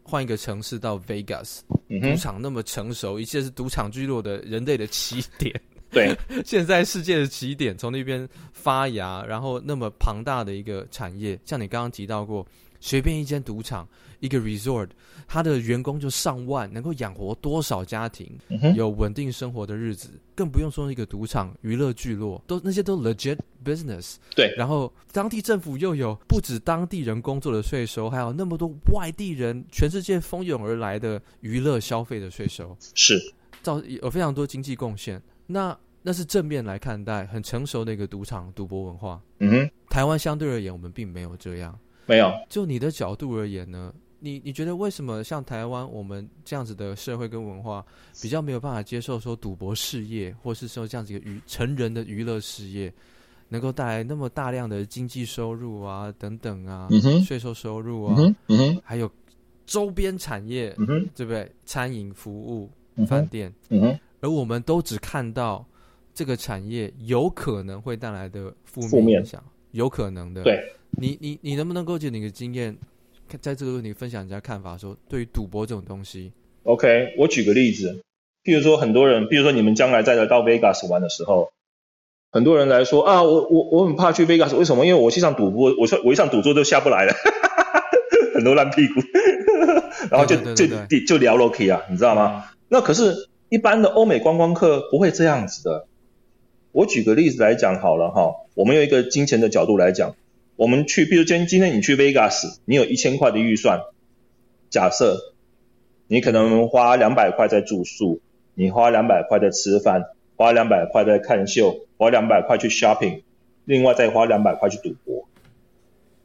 [0.04, 5.60] 换一个城市到 Vegas，嗯、赌场那么成熟，一切是赌场聚落的人类的起点。
[5.90, 12.46] 对， 现在世界的起点从那边发芽，然后那么庞大的一个产业，像你刚刚提到过，
[12.80, 13.88] 随便一间赌场，
[14.20, 14.90] 一个 resort，
[15.28, 24.16] 他的员工就上万，能够养活多少家庭，嗯、有稳定生活的日子，更不用说一个赌场娱乐聚落，都那些都 legit business。
[24.36, 33.20] 对，然后当地政府又有不止当地人工作的税收，还有那么多外地人，全世界蜂拥而来的娱乐消费的税收，是，
[33.62, 35.22] 造有非常多经济贡献。
[35.46, 39.22] 那那是正面来看待，很成熟的一个赌场赌博文化。
[39.40, 41.78] 嗯哼，台湾相对而言，我们并没有这样。
[42.10, 42.34] 没有。
[42.50, 43.94] 就你的角度而言呢？
[44.22, 47.86] 你你觉得为什么像台湾我们这样子的社会跟文化
[48.22, 52.94] 比较没有办法接受说赌博事业，或是说这样子一个娱成人的娱乐事业，
[53.48, 58.18] 能够带来那么大量的经济收入啊等等啊，嗯，税收收入啊，
[58.84, 59.10] 还有
[59.66, 60.76] 周边产业，
[61.16, 61.50] 对不对？
[61.64, 62.70] 餐饮服务、
[63.06, 63.54] 饭店，
[64.20, 65.66] 而我们都只看到
[66.14, 69.42] 这个产业有可能会带来的负面影响，
[69.72, 70.44] 有可能的。
[70.44, 70.60] 对，
[70.92, 72.78] 你你你能不能够借你的经验？
[73.42, 76.32] 在这个问题分享一下看法说，说对于赌博这种东西
[76.64, 78.02] ，OK，我举个例子，
[78.44, 81.52] 譬如说很多人，譬如说你们将来再来到 Vegas 玩的时候，
[82.32, 84.84] 很多人来说啊，我我我很怕去 Vegas，为什么？
[84.88, 87.14] 因为我去上赌博，我说我一上赌桌就下不来了，
[88.34, 89.00] 很多烂屁股，
[90.10, 90.66] 然后就就
[91.08, 92.46] 就聊 Loki 啊，你知道吗？
[92.48, 95.86] 嗯、那可是，一般的欧美观光客不会这样子的。
[96.72, 100.16] 我举个例子来讲好了哈，我们用一个金钱的角度来讲。
[100.60, 103.80] 我们去，比如今天今天你去 Vegas，你有一千块的预算，
[104.70, 105.34] 假设
[106.08, 108.20] 你可能花两百块在住宿，
[108.56, 113.22] 你花两百块在吃饭，花两百块在看秀，花两百块去 shopping，
[113.64, 115.30] 另外再花两百块去赌博，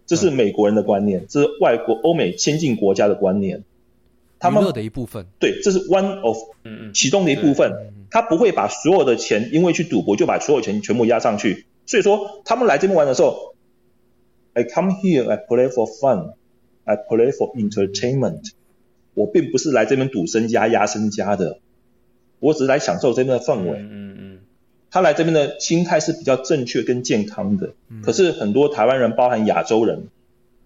[0.04, 3.62] 这是美国人的观念，这是外国欧美先进国家的观念。
[4.40, 6.36] 他们娱乐的一部分，对，这是 one of
[6.92, 7.70] 其中的一部分，
[8.10, 13.53] 他不会把所有的钱因为去赌博就把所有钱全部压上去，所以说他们来这边玩的时候。
[14.54, 16.34] I come here, I play for fun,
[16.84, 18.52] I play for entertainment。
[19.14, 21.58] 我并不是来这边赌身家、压身家的，
[22.38, 23.78] 我只是来享受这边的氛围。
[23.78, 24.38] 嗯嗯。
[24.90, 27.72] 他来这边的心态是比较正确跟健康的。
[28.02, 30.08] 可是很多台湾人，包含亚洲人、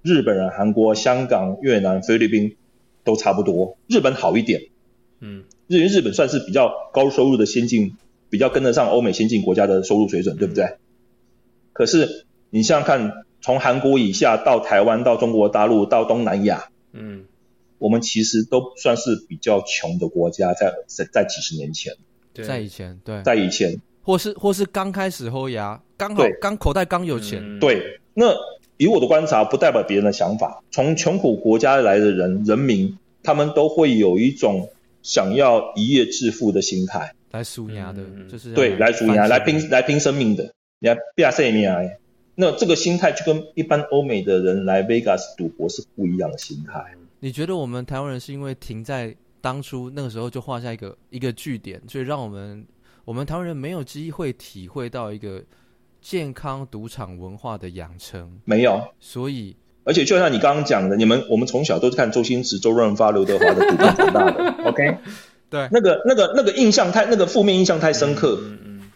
[0.03, 2.57] 日本人、韩国、香港、越南、菲律宾
[3.05, 3.79] 都差不多。
[3.87, 4.65] 日本好一点。
[5.21, 5.45] 嗯。
[5.67, 7.97] 日日本算是比较高收入的先进，
[8.29, 10.77] 比较跟得上欧美先进国家的收入水准，对不对？
[11.73, 13.25] 可是你想想看。
[13.41, 17.25] 从韩国以下到台湾，到中国大陆，到东南亚，嗯，
[17.79, 21.95] 我们其实都算是比较穷的国家，在在在几十年前，
[22.33, 28.01] 对，在以前，对，在以前，或是或是刚开始后牙，刚好刚口袋刚有钱，对。
[28.15, 28.35] 那
[28.79, 30.61] 以我的观察，不代表别人的想法。
[30.73, 34.69] 从穷苦国家来的人人民，他们都会有一种
[35.03, 41.79] 想要一夜致富的心态，来输牙的，就是对，来输牙，来拼来拼生命的，你要变生命啊！
[42.41, 46.95] 那这个心态就跟一般欧美的人来 Vegas 赌博是不一样的心态。
[47.19, 52.65] 你觉得我们台湾人是因为停在当初那个时候就画下一个一个句点，所以让我们
[53.05, 55.43] 我们台湾人没有机会体会到一个
[56.01, 58.39] 健康赌场文化的养成？
[58.45, 58.81] 没有。
[59.01, 64.63] 所以，而且就像你刚刚讲的，你们我们从小都是看周星驰、周润发、刘德华的赌博长大的。
[64.71, 64.99] OK，
[65.51, 68.39] 对，那个那个那个印象太那个负面印象太深刻。
[68.41, 68.91] 嗯嗯。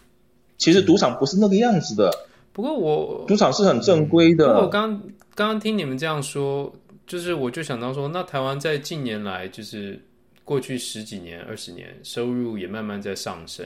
[0.57, 2.09] 其实赌场不是那个样子的。
[2.53, 4.47] 不过我赌场是很正规的。
[4.47, 4.91] 不过我刚
[5.35, 6.71] 刚刚听你们这样说，
[7.07, 9.99] 就是我就想到说，那台湾在近年来，就是
[10.45, 13.65] 过去十几年、二十年，收入也慢慢在上升。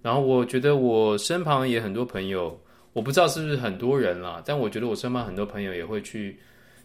[0.00, 2.56] 然后我觉得我身旁也很多朋友，
[2.92, 6.38] 我不知道是不是很多人啦，但我觉得我身旁很多朋友也会去，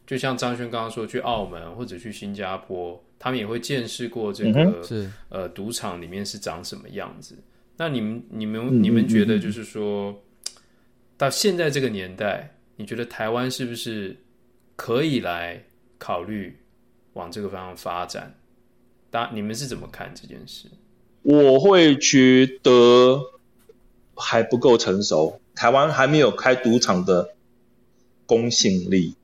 [0.07, 7.37] 就像张轩刚刚说，去澳门或者去新加坡，他们也会见识过这个、嗯、是呃赌场里面是长什么样子。
[7.77, 10.19] 那你们、你们、你们觉得就是说？
[11.17, 14.15] 到现在这个年代，你觉得台湾是不是
[14.75, 15.63] 可以来
[15.97, 16.57] 考虑
[17.13, 18.35] 往这个方向发展？
[19.09, 20.67] 大你们是怎么看这件事？
[21.21, 23.17] 我会觉得
[24.13, 27.33] 还不够成熟，台湾还没有开赌场的
[28.25, 29.15] 公信力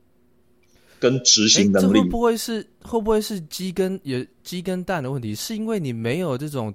[0.98, 1.86] 跟执行能力。
[1.86, 5.34] 这会不会是会不会是鸡跟也鸡跟蛋的问题？
[5.34, 6.74] 是因为你没有这种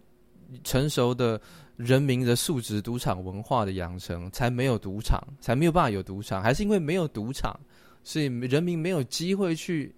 [0.63, 1.41] 成熟的。
[1.77, 7.55] 人民的素质、赌场文化的养成，才没有赌场，才没有办法有赌场，还是因为没有赌场，
[8.03, 9.93] 所以人民没有机会去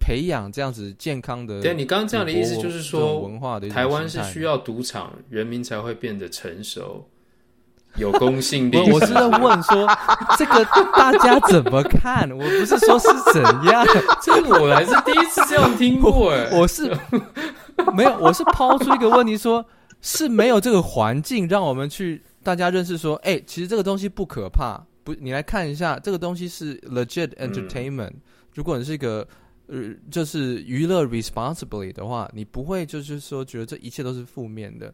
[0.00, 1.60] 培养这样子健康的。
[1.60, 7.06] 对，你刚刚这样的意思就是说，文化的台湾是需要赌场，人民才会变得成熟、
[7.96, 8.78] 有公信力。
[8.90, 9.86] 我是在问说，
[10.38, 10.64] 这个
[10.96, 12.26] 大家怎么看？
[12.32, 13.86] 我不是说是怎样，
[14.24, 16.32] 这个我还是第一次这样听过。
[16.32, 16.90] 哎，我是
[17.92, 19.62] 没有，我是抛出一个问题说。
[20.02, 24.84] 是没有这个环境让我们去大家认识说，哎、欸，其实这个东西不可怕。
[25.04, 28.10] 不，你来看一下，这个东西是 legit entertainment。
[28.10, 28.20] 嗯、
[28.54, 29.26] 如果你是一个
[29.66, 34.92] 呃，就是娱乐 responsibly 的话，你不会就是说觉得这一切都是负面的，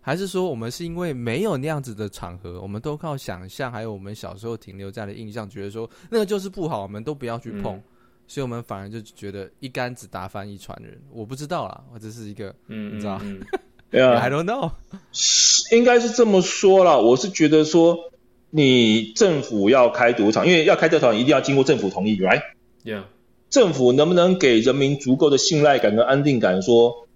[0.00, 7.82] 还是说我们是因为没有那样子的场合，我们都靠想象，还有我们小时候停留在的印象，觉得说那个就是不好，我们都不要去碰，嗯、
[8.28, 11.00] 所以我们反而就觉得一竿子打翻一船人。
[11.10, 13.20] 我不知道啦，我这是一个，嗯，你知道。
[14.00, 14.72] I don't know，
[15.12, 16.98] 是应该是这么说啦。
[16.98, 18.10] 我是觉得说，
[18.50, 23.04] 你政府要开赌场，因为要开赌场一定要经过政府同意，right？Yeah，
[23.50, 27.06] 政府能不能给人民足够的信赖感跟安定感，说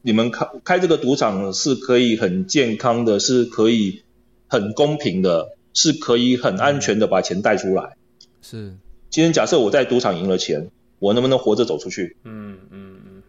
[0.00, 4.02] 你们开开这个赌场是可以很健康的，是可以
[4.48, 7.96] 很公平的，是可以很安全的把钱带出来？
[8.40, 8.76] 是。
[9.10, 12.16] 今天假设我在赌场赢了钱，我能不能活着走出去？
[12.24, 13.22] 嗯嗯嗯，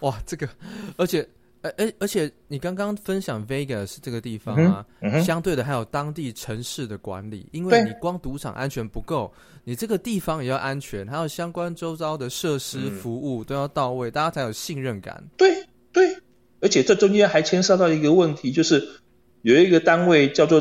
[0.00, 0.46] 哇，这个，
[0.98, 1.26] 而且，
[1.62, 9.32] 而而而且，你刚刚分享 Vegas 这个地方啊，嗯嗯、相对的还有当地城市的管理，因为你光赌场安全不够，
[9.64, 15.22] 你这个地方也要安全，还有相关周遭的设施服务都要到位，嗯、大家才有信任感。
[15.36, 16.16] 对对，
[16.60, 18.86] 而且这中间还牵涉到一个问题，就是
[19.42, 20.60] 有一个单位叫做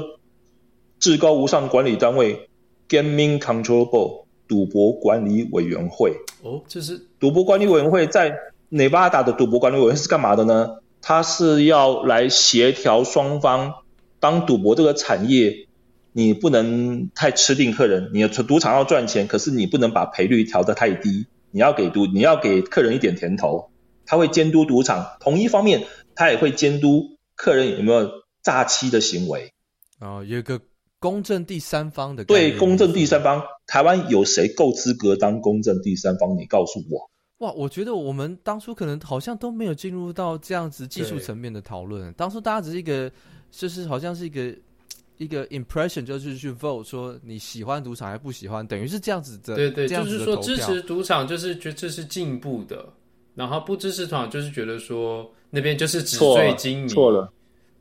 [1.00, 2.48] 至高无上管理单位。
[2.90, 8.38] Gaming Control Board 赌博管理委员会哦，这是赌博管理委员会在
[8.68, 10.76] 内巴达的赌博管理委员会是干嘛的呢？
[11.02, 13.74] 它是要来协调双方，
[14.20, 15.68] 当赌博这个产业，
[16.14, 23.72] 你不能太吃定客人，你的赌场要赚钱，可是你不能把赔率调得太低，你要给赌，你要给客人一点甜头，
[24.06, 25.86] 他会监督赌场，同一方面
[26.16, 28.10] 他也会监督客人有没有
[28.42, 29.54] 诈欺的行为。
[30.00, 30.62] 哦，有一个。
[31.00, 36.38] 公正第三方的对，公正第三方，台湾有谁够资格当公正第三方？
[36.38, 37.10] 你告诉我。
[37.42, 42.14] 哇，我觉得我们当初可能好像都没有进入到这样子技术层面的讨论。
[42.14, 43.12] 当初大家只是一个，
[43.50, 44.56] 就是好像是一个
[45.18, 49.56] 一个 impression，就是去 vote 说你喜欢赌场还不喜欢，等于是这样子的。
[49.56, 52.86] 对对，就是说支持赌场就是觉得这是进步的，
[53.34, 56.88] 然后不支持赌场就是觉得说那边就是纸醉金迷。
[56.90, 57.32] 错了。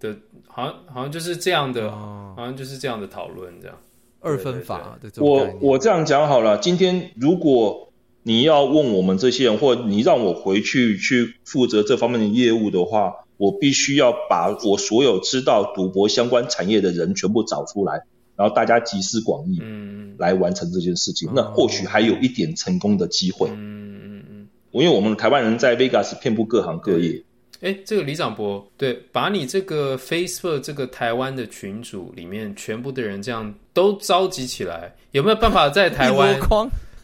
[0.00, 0.16] 的，
[0.48, 3.76] 好像好像就是这样的，哦、好像就是这样的讨论，这样
[4.20, 5.28] 二分法的这种。
[5.28, 7.89] 我我这样讲好了，今天如果
[8.22, 18.02] 你要问我们这些人，或你让我回去去负责这方面的业务的话，我必须要把我所有知道赌博相关产业的人全部找出来，
[18.36, 21.30] 然后大家集思广益，嗯，来完成这件事情。
[21.30, 23.48] 嗯、那或许还有一点成功的机会。
[23.48, 27.22] 嗯嗯嗯，因为我们台湾人在 Vegas 遍布各行各业。
[27.62, 36.38] 哎，这个李长博，对，把你这个 Facebook 这个台湾的群组里面全部的人这样都召集起来，有没有办法在台湾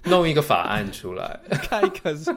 [0.06, 1.40] 弄一个法案出来？
[1.50, 2.34] 开一个是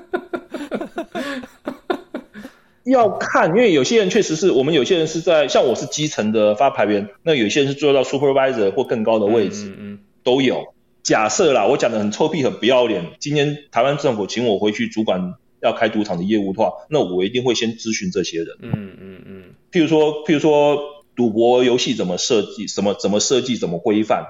[2.84, 10.74] 要看，因为有些人确实是我们有些人是在像我是基层的发牌员，那有些人是做到 supervisor 或更高的位置，嗯，嗯，嗯都有。
[11.04, 13.06] 假设啦，我讲的很臭屁，很不要脸。
[13.20, 15.36] 今天台湾政府请我回去主管。
[15.62, 18.48] 要开赌场的业务的话，那我一定会先咨询这些人。
[18.62, 18.98] 嗯嗯嗯。
[19.02, 19.44] 嗯嗯
[19.74, 20.80] 譬如说，譬如说，
[21.18, 22.66] 赌博游戏怎么设计？
[22.68, 23.58] 什么怎么设计？
[23.58, 24.24] 怎么规范？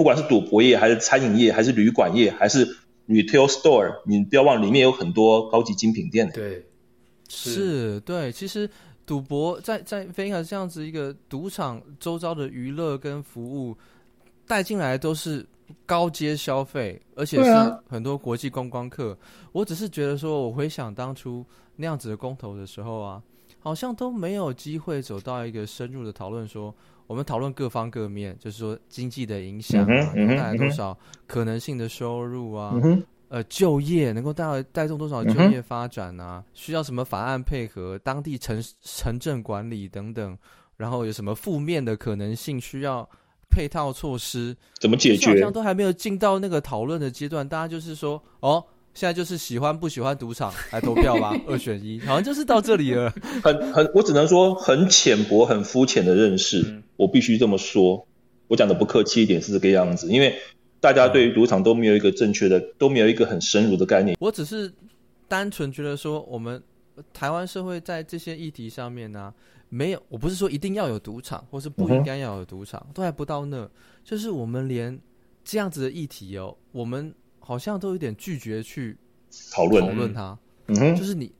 [0.00, 2.64] 不管是赌博业，还是餐饮业，还是旅馆业，还是
[3.06, 6.26] retail store，你不要忘了，里面有很多高级精品店。
[6.30, 6.64] 对，
[7.28, 8.32] 是，是对。
[8.32, 8.66] 其实
[9.04, 13.76] 赌博在在菲卡这样子一个赌场周遭的娱乐跟服务
[14.46, 15.46] 带进来都是。
[15.86, 17.52] 高阶消费，而且是
[17.88, 19.12] 很多国际观光客。
[19.12, 19.18] 啊、
[19.52, 21.46] 我只是觉得说，我回想当初
[21.76, 23.22] 那样子的公投的时候啊，
[23.60, 26.48] 好像都没有机会走到一个深入的讨论。
[26.48, 26.74] 说
[27.10, 30.96] 我们讨论各方各面，就是说经济的影响啊，能带来多少
[31.26, 40.38] 可能性的收入啊，嗯、呃，就业能够带来带动多少就业发展啊，需要什么法案配合，当地城城镇管理等等，
[40.76, 43.08] 然后有什么负面的可能性需要。
[43.52, 45.26] 配套措施怎么解决？
[45.26, 48.64] 好像都还没有进到那个讨论的阶段，大家就是说，哦，
[49.00, 53.10] 现在就是喜欢不喜欢赌场 来投票吧，二选一，好像就是到这里了。
[53.42, 58.06] 很很，我只能说很浅薄、很肤浅的认识，嗯、我必须这么说。
[58.48, 60.36] 我讲的不客气一点是这个样子，因为
[60.80, 64.14] 大家对于赌场都没有一个正确的，嗯、都没有一个很深入的概念。
[64.20, 64.70] 我只是
[65.26, 66.62] 单纯觉得说，我们
[67.14, 69.34] 台湾社会在这些议题上面呢、啊。
[69.72, 73.70] 没有，我不是说一定要有赌场，或是不应该要有赌场，嗯、都还不到那。
[74.04, 75.00] 就是我们连
[75.42, 77.14] 这样子的议题哦，我们
[77.50, 78.96] 好像都有点拒绝去
[79.50, 80.38] 讨论讨论它。
[80.68, 81.32] 嗯哼，就是你，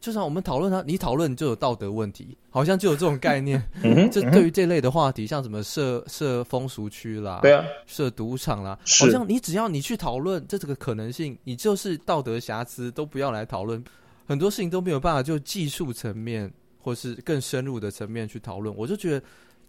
[0.00, 3.62] 就算我们讨论它，你讨论就有道德问题，好像就有这种概念。
[3.84, 13.84] 嗯哼，就对于这类的话题，像什么设设风俗区啦，对啊，设赌场啦，好像你只要你去讨论这这个可能性，你就是道德瑕疵都不要来讨论，
[14.26, 16.50] 很多事情都没有办法就技术层面。
[16.80, 19.22] 或是更深入的层面去讨论，我就觉得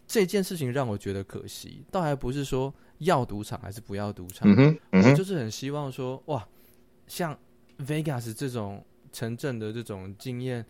[0.08, 6.47] 这件事情让我觉得可惜，倒还不是说要赌场还是不要赌场，嗯哼嗯哼，我就是很希望说，哇，
[7.08, 7.38] 像
[7.86, 10.66] Vegas 这种城镇的这种经验，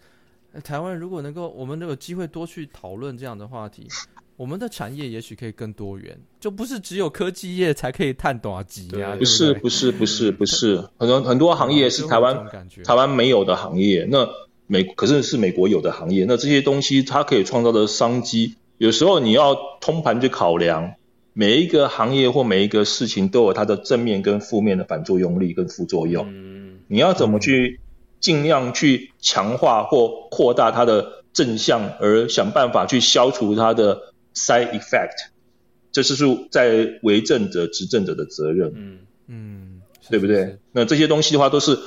[0.64, 3.88] 台湾如果能够，我们都有机会多去讨论这样的话题，
[4.36, 12.48] 我们的产业也许可以更多元，就不是只有科技业才可以探短期呀，不是不是不是不是，很多很多行业是台湾
[12.84, 14.28] 台湾没有的行业，那。
[14.72, 20.94] 美可是是美国有的行业，那这些东西它可以创造的商机，有时候你要通盘去考量，
[21.40, 26.26] 每一个行业或每一个事情都有它的正面跟负面的反作用力跟副作用。
[26.28, 27.80] 嗯，你要怎么去
[28.20, 35.30] 尽量去强化或扩大它的正向，而想办法去消除它的 side effect，
[35.94, 36.16] 这是
[36.52, 38.74] 在为政者执政者的责任。
[38.76, 40.58] 嗯嗯，对不对？
[40.74, 41.80] 那这些东西的话都是。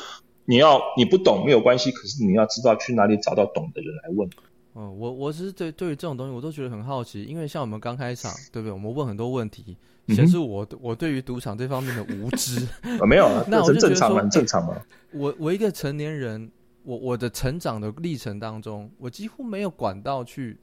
[0.45, 4.29] 你要你不懂没有关系，可是你要知道去哪里找到懂的人来问。
[4.75, 8.73] 嗯，我我只是对对于这种东西，我都觉得很好奇，因为像我们刚开场，对不对？
[8.73, 9.77] 我们问很多问题，
[10.09, 12.67] 显示我我对于赌场这方面的无知。
[12.99, 14.75] 啊，没有啊， 那我就正常蛮正常嘛。
[15.11, 16.51] 我我一个成年人，
[16.85, 20.59] 我我的成长的历程当中，我几乎没有管道去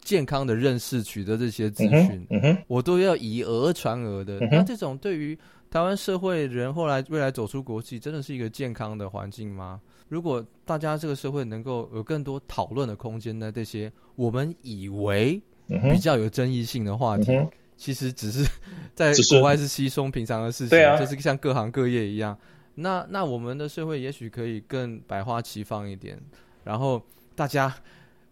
[0.00, 2.26] 健康的认识取得这些资讯，
[2.66, 4.40] 我都要以讹传讹的。
[4.50, 5.38] 那这种对于
[5.70, 9.80] 台湾社会人后来未来走出国际，真的是一个健康的环境吗？
[10.12, 13.50] 如果大家这个社会能够有更多讨论的空间呢？
[13.50, 18.46] 这些我们以为比较有争议性的话题，嗯、其实只是
[18.94, 22.36] 在国外是稀松平常的事情，就、啊、是像各行各业一样。
[22.74, 26.20] 那那我们的社会也许可以更百花齐放一点，
[26.62, 27.02] 然后
[27.34, 27.74] 大家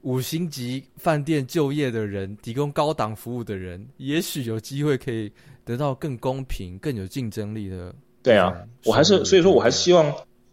[0.02, 5.32] 五星级饭店就业的人，提供高档服务的人，也许有机会可以。
[5.62, 7.94] 得到更公平、更有竞争力的。
[8.24, 8.52] 对啊，
[8.86, 10.12] 我还是所以说，我还是希望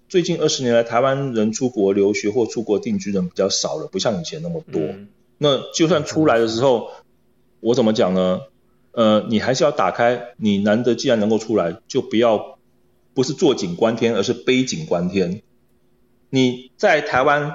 [0.09, 4.81] 最近二十年来，台湾人出国留学或出国定居人比较少了，不像以前那么多。
[4.81, 7.03] 嗯、那就算出来的时候，嗯、
[7.59, 8.41] 我怎么讲呢？
[8.93, 12.57] 呃，你还是要打开，你难得既然能够出来，就不要
[13.13, 15.41] 不是坐井观天，而是杯井观天。
[16.29, 17.53] 你在台湾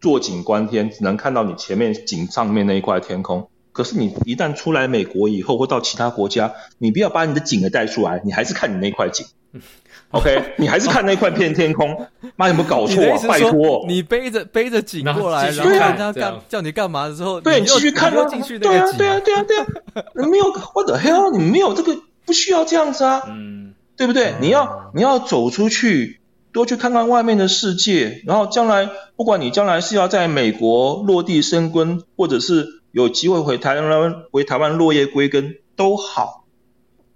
[0.00, 3.48] 坐井观天，只能看到你前面井上面那一块天空。
[3.76, 9.26] 可是你一旦出来美国以后，或到其他国家，你不要把你的景给带出来，你还是看你那块景，
[10.12, 10.54] OK？
[10.56, 12.06] 你还是看那块片天空，
[12.36, 13.20] 妈有没有搞错啊？
[13.28, 19.66] 拜托，你背着背着景过来，然后人家干叫你干嘛的时候，对，你继续看啊，对啊，对啊，对啊，对啊，
[20.14, 21.36] 没有，What the hell？
[21.36, 24.36] 你没有这个，不需要这样子啊，嗯，对不对？
[24.40, 26.18] 你要你要走出去，
[26.50, 32.80] 多去看看外面的世界，然后将来不管你将来是要在美国落地生根，或者是。
[32.96, 36.46] 有机会回台湾，回台湾落叶归根都好。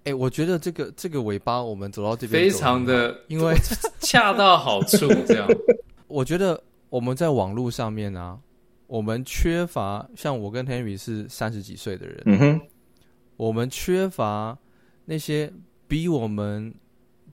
[0.03, 3.55] 哎、欸，我觉得这个这个尾巴，我们走到这边非常的，因为
[3.99, 5.07] 恰到好处。
[5.25, 5.47] 这样，
[6.07, 6.61] 我觉得
[6.91, 8.37] 我们在网络上面啊，
[8.85, 12.61] 我们缺乏像我跟 Henry 是三十几岁的人，嗯哼，
[13.35, 14.55] 我们缺乏
[15.03, 15.51] 那些
[15.87, 16.71] 比我们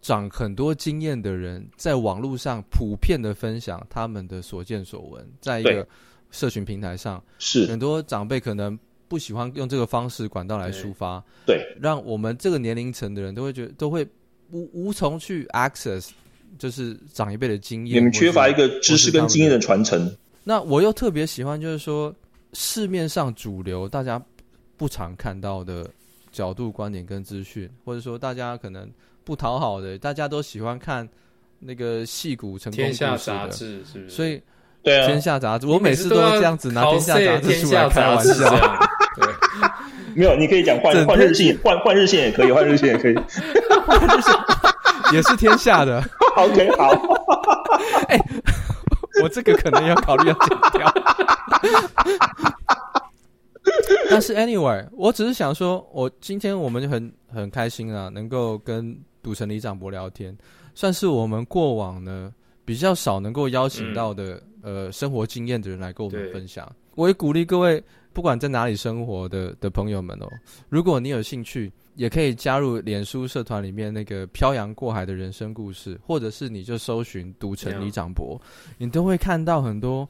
[0.00, 5.86] 长很多经验的人，在网络上普遍的分享他们的所见所闻，在一个。
[6.30, 14.06] 社群平台上是很多长辈可能不喜欢用这个方式管道来抒发，对，对，让我们这个年龄层的人都会觉得都会
[14.50, 16.10] 无无从去 access，
[16.58, 17.96] 就是长一辈的经验。
[17.96, 20.14] 你们缺乏一个知识跟经验的传承。
[20.44, 22.14] 那我又特别喜欢，就是说
[22.52, 24.22] 市面上主流大家
[24.76, 25.90] 不常看到的
[26.30, 28.90] 角度、观点跟资讯，或者说大家可能
[29.24, 31.08] 不讨好的，大家都喜欢看
[31.58, 34.10] 那个戏骨成功故事的天下杂志，是不是？
[34.10, 34.38] 所以。
[34.82, 38.34] 对啊，天下杂志，我每次都要这样子拿天下杂志出来开玩笑。
[39.16, 39.26] 对，
[40.14, 43.14] 没有，你可以讲换换日线，换换日线也可以，换日线也可以，
[43.86, 44.34] 换日线
[45.12, 46.02] 也是天下的。
[46.38, 46.90] OK，好。
[48.08, 48.24] 哎、欸，
[49.22, 50.94] 我这个可能要考虑要剪掉。
[54.10, 60.36] 但是 anyway，我只是想说，我今天我们就很很开心啊，能够跟赌城李长博聊天，
[60.74, 62.32] 算是我们过往呢
[62.64, 64.40] 比较少能够邀请到的。
[64.62, 66.70] 嗯呃，生活经验的人来跟我们分享。
[66.94, 67.82] 我也鼓励各位，
[68.12, 70.28] 不管在哪里生活的的朋友们哦，
[70.68, 78.40] 如果你有兴趣，也可以加入脸书社团里面那个漂洋过海的人生故事，或者是你就搜寻赌城李长博，
[78.78, 80.08] 你都会看到很多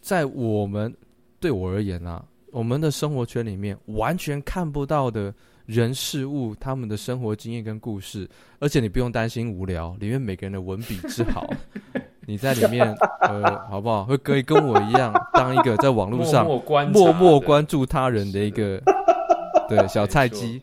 [0.00, 0.94] 在我们
[1.40, 5.34] 对我而言啊，我们的生活圈里面完全看不到的
[5.68, 8.26] 人事物，他们的生活经验跟故事，
[8.58, 11.46] 而且你不用担心无聊，里面每个人的文笔之好。
[12.26, 12.90] 你在里面，
[13.20, 14.02] 呃，好不好？
[14.02, 16.46] 会可以跟我一样，当一个在网络上
[16.90, 18.80] 默默关注他人的一个
[19.68, 20.62] 对小菜鸡。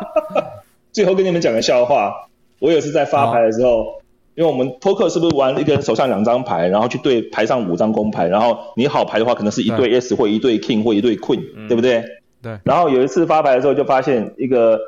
[0.92, 2.12] 最后跟你们讲个笑话，
[2.58, 4.02] 我也是在发牌的时候，
[4.34, 12.04] 因为我们扑克是不是玩一个人手上两张牌，然后去对牌上五张公牌，然后你好牌的话，可能是一对 S 或一对 King 或一对 Queen，对不对？
[12.42, 12.58] 对。
[12.64, 14.80] 然后有一次发牌的时候，就发现一个。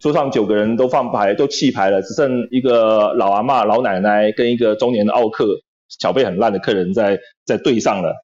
[0.00, 8.14] 桌上九个人都放牌，都弃牌了，只剩一个老阿妈、老奶奶跟一个中年的奥客，小费很烂的客人在在对上了。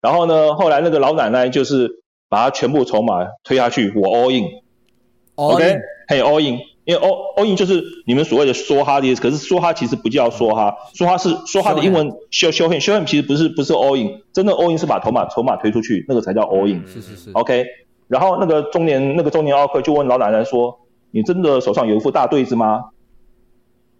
[0.00, 5.76] 然后呢，后来那个老奶奶就是把他全部筹码推下去，我 all in，OK，
[6.08, 6.58] 嘿 all in。
[6.84, 16.42] 因为 all all in 就是你们所谓的梭哈的意思，可是梭哈其实不叫梭哈，梭哈是梭哈的英文 show show hand show hand 其实不是不是 all in，真的 all in 是把筹码筹码推出去，那个才叫
[16.42, 16.84] all in。
[16.86, 17.30] 是是是。
[17.34, 17.64] OK，
[18.08, 20.80] 然后那个中年那个中年奥克就问老奶奶说
[21.10, 22.84] ：“你真的手上有一副大对子吗？”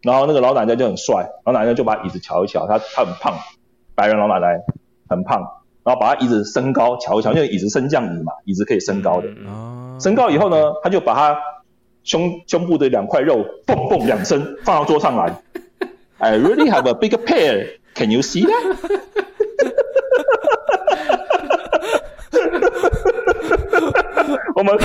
[0.03, 3.35] 然后那个老奶奶就很帅，老奶奶就把椅子瞧一瞧，她她很胖，
[3.95, 4.61] 白人老奶奶
[5.09, 5.41] 很胖，
[5.85, 9.29] 然后把她椅子升高瞧一瞧，因为椅子升降椅嘛，椅子可以升高的。
[9.47, 9.97] 哦。
[10.01, 11.39] 升高以后呢，他就把她。
[12.05, 15.41] 胸胸部的两块肉，蹦蹦两声放到桌上来。
[16.19, 17.79] I really have a big pair.
[17.95, 18.77] Can you see that？
[24.63, 24.79] 我们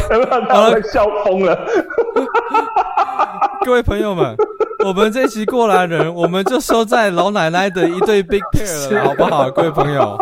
[0.50, 1.56] 他们笑疯了。
[3.64, 4.36] 各位朋友们，
[4.84, 9.52] 我们这期过来人，我们就收在老奶奶的一对 big pair 了， 好不好？
[9.52, 10.18] 各位朋友。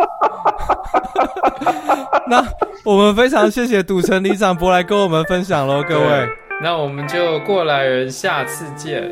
[2.28, 2.44] 那
[2.84, 6.28] 我们非常谢谢赌城李长博来跟我们分享喽，各位。
[6.62, 9.10] 那我们就过来人，下次见。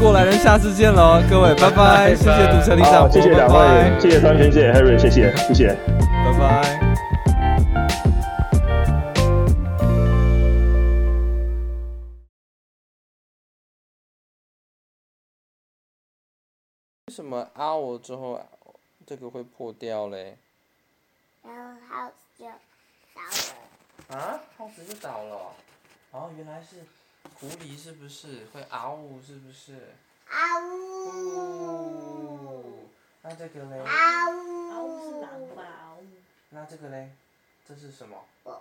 [0.00, 2.14] 过来人，下次见喽，各位，拜拜。
[2.14, 5.76] 谢谢赌城李长，谢谢两位，谢谢张轩，谢谢 Harry，谢谢，谢谢，
[6.24, 6.85] 拜拜。
[17.16, 18.38] 什么 hour 之后
[19.06, 20.36] 这个会破掉嘞？
[21.42, 22.44] 然后 house 就
[23.14, 24.14] 倒了。
[24.14, 25.54] 啊，house 就倒了。
[26.10, 26.84] 哦，原来是
[27.40, 29.18] 狐狸，是不是会嗷呜？
[29.22, 29.94] 是不是？
[30.28, 30.60] 嗷
[31.08, 32.86] 呜。
[33.22, 33.82] 那这个嘞？
[33.82, 34.70] 嗷呜。
[34.70, 35.62] 嗷呜是狼吧？
[35.86, 36.04] 嗷呜。
[36.50, 37.12] 那这个嘞？
[37.66, 38.22] 这是什么？
[38.44, 38.60] 嗷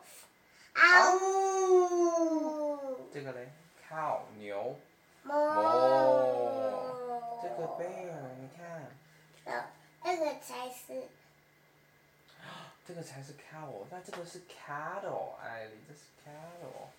[1.18, 3.10] 呜。
[3.14, 3.52] 这个嘞
[3.90, 4.80] ？cow 牛。
[5.26, 5.32] 哞。
[7.42, 8.60] 这个 bear，你看。
[10.04, 11.10] 这个才是。
[12.86, 16.90] 这个才是 cow，那这个是 cattle，哎，这是 cattle。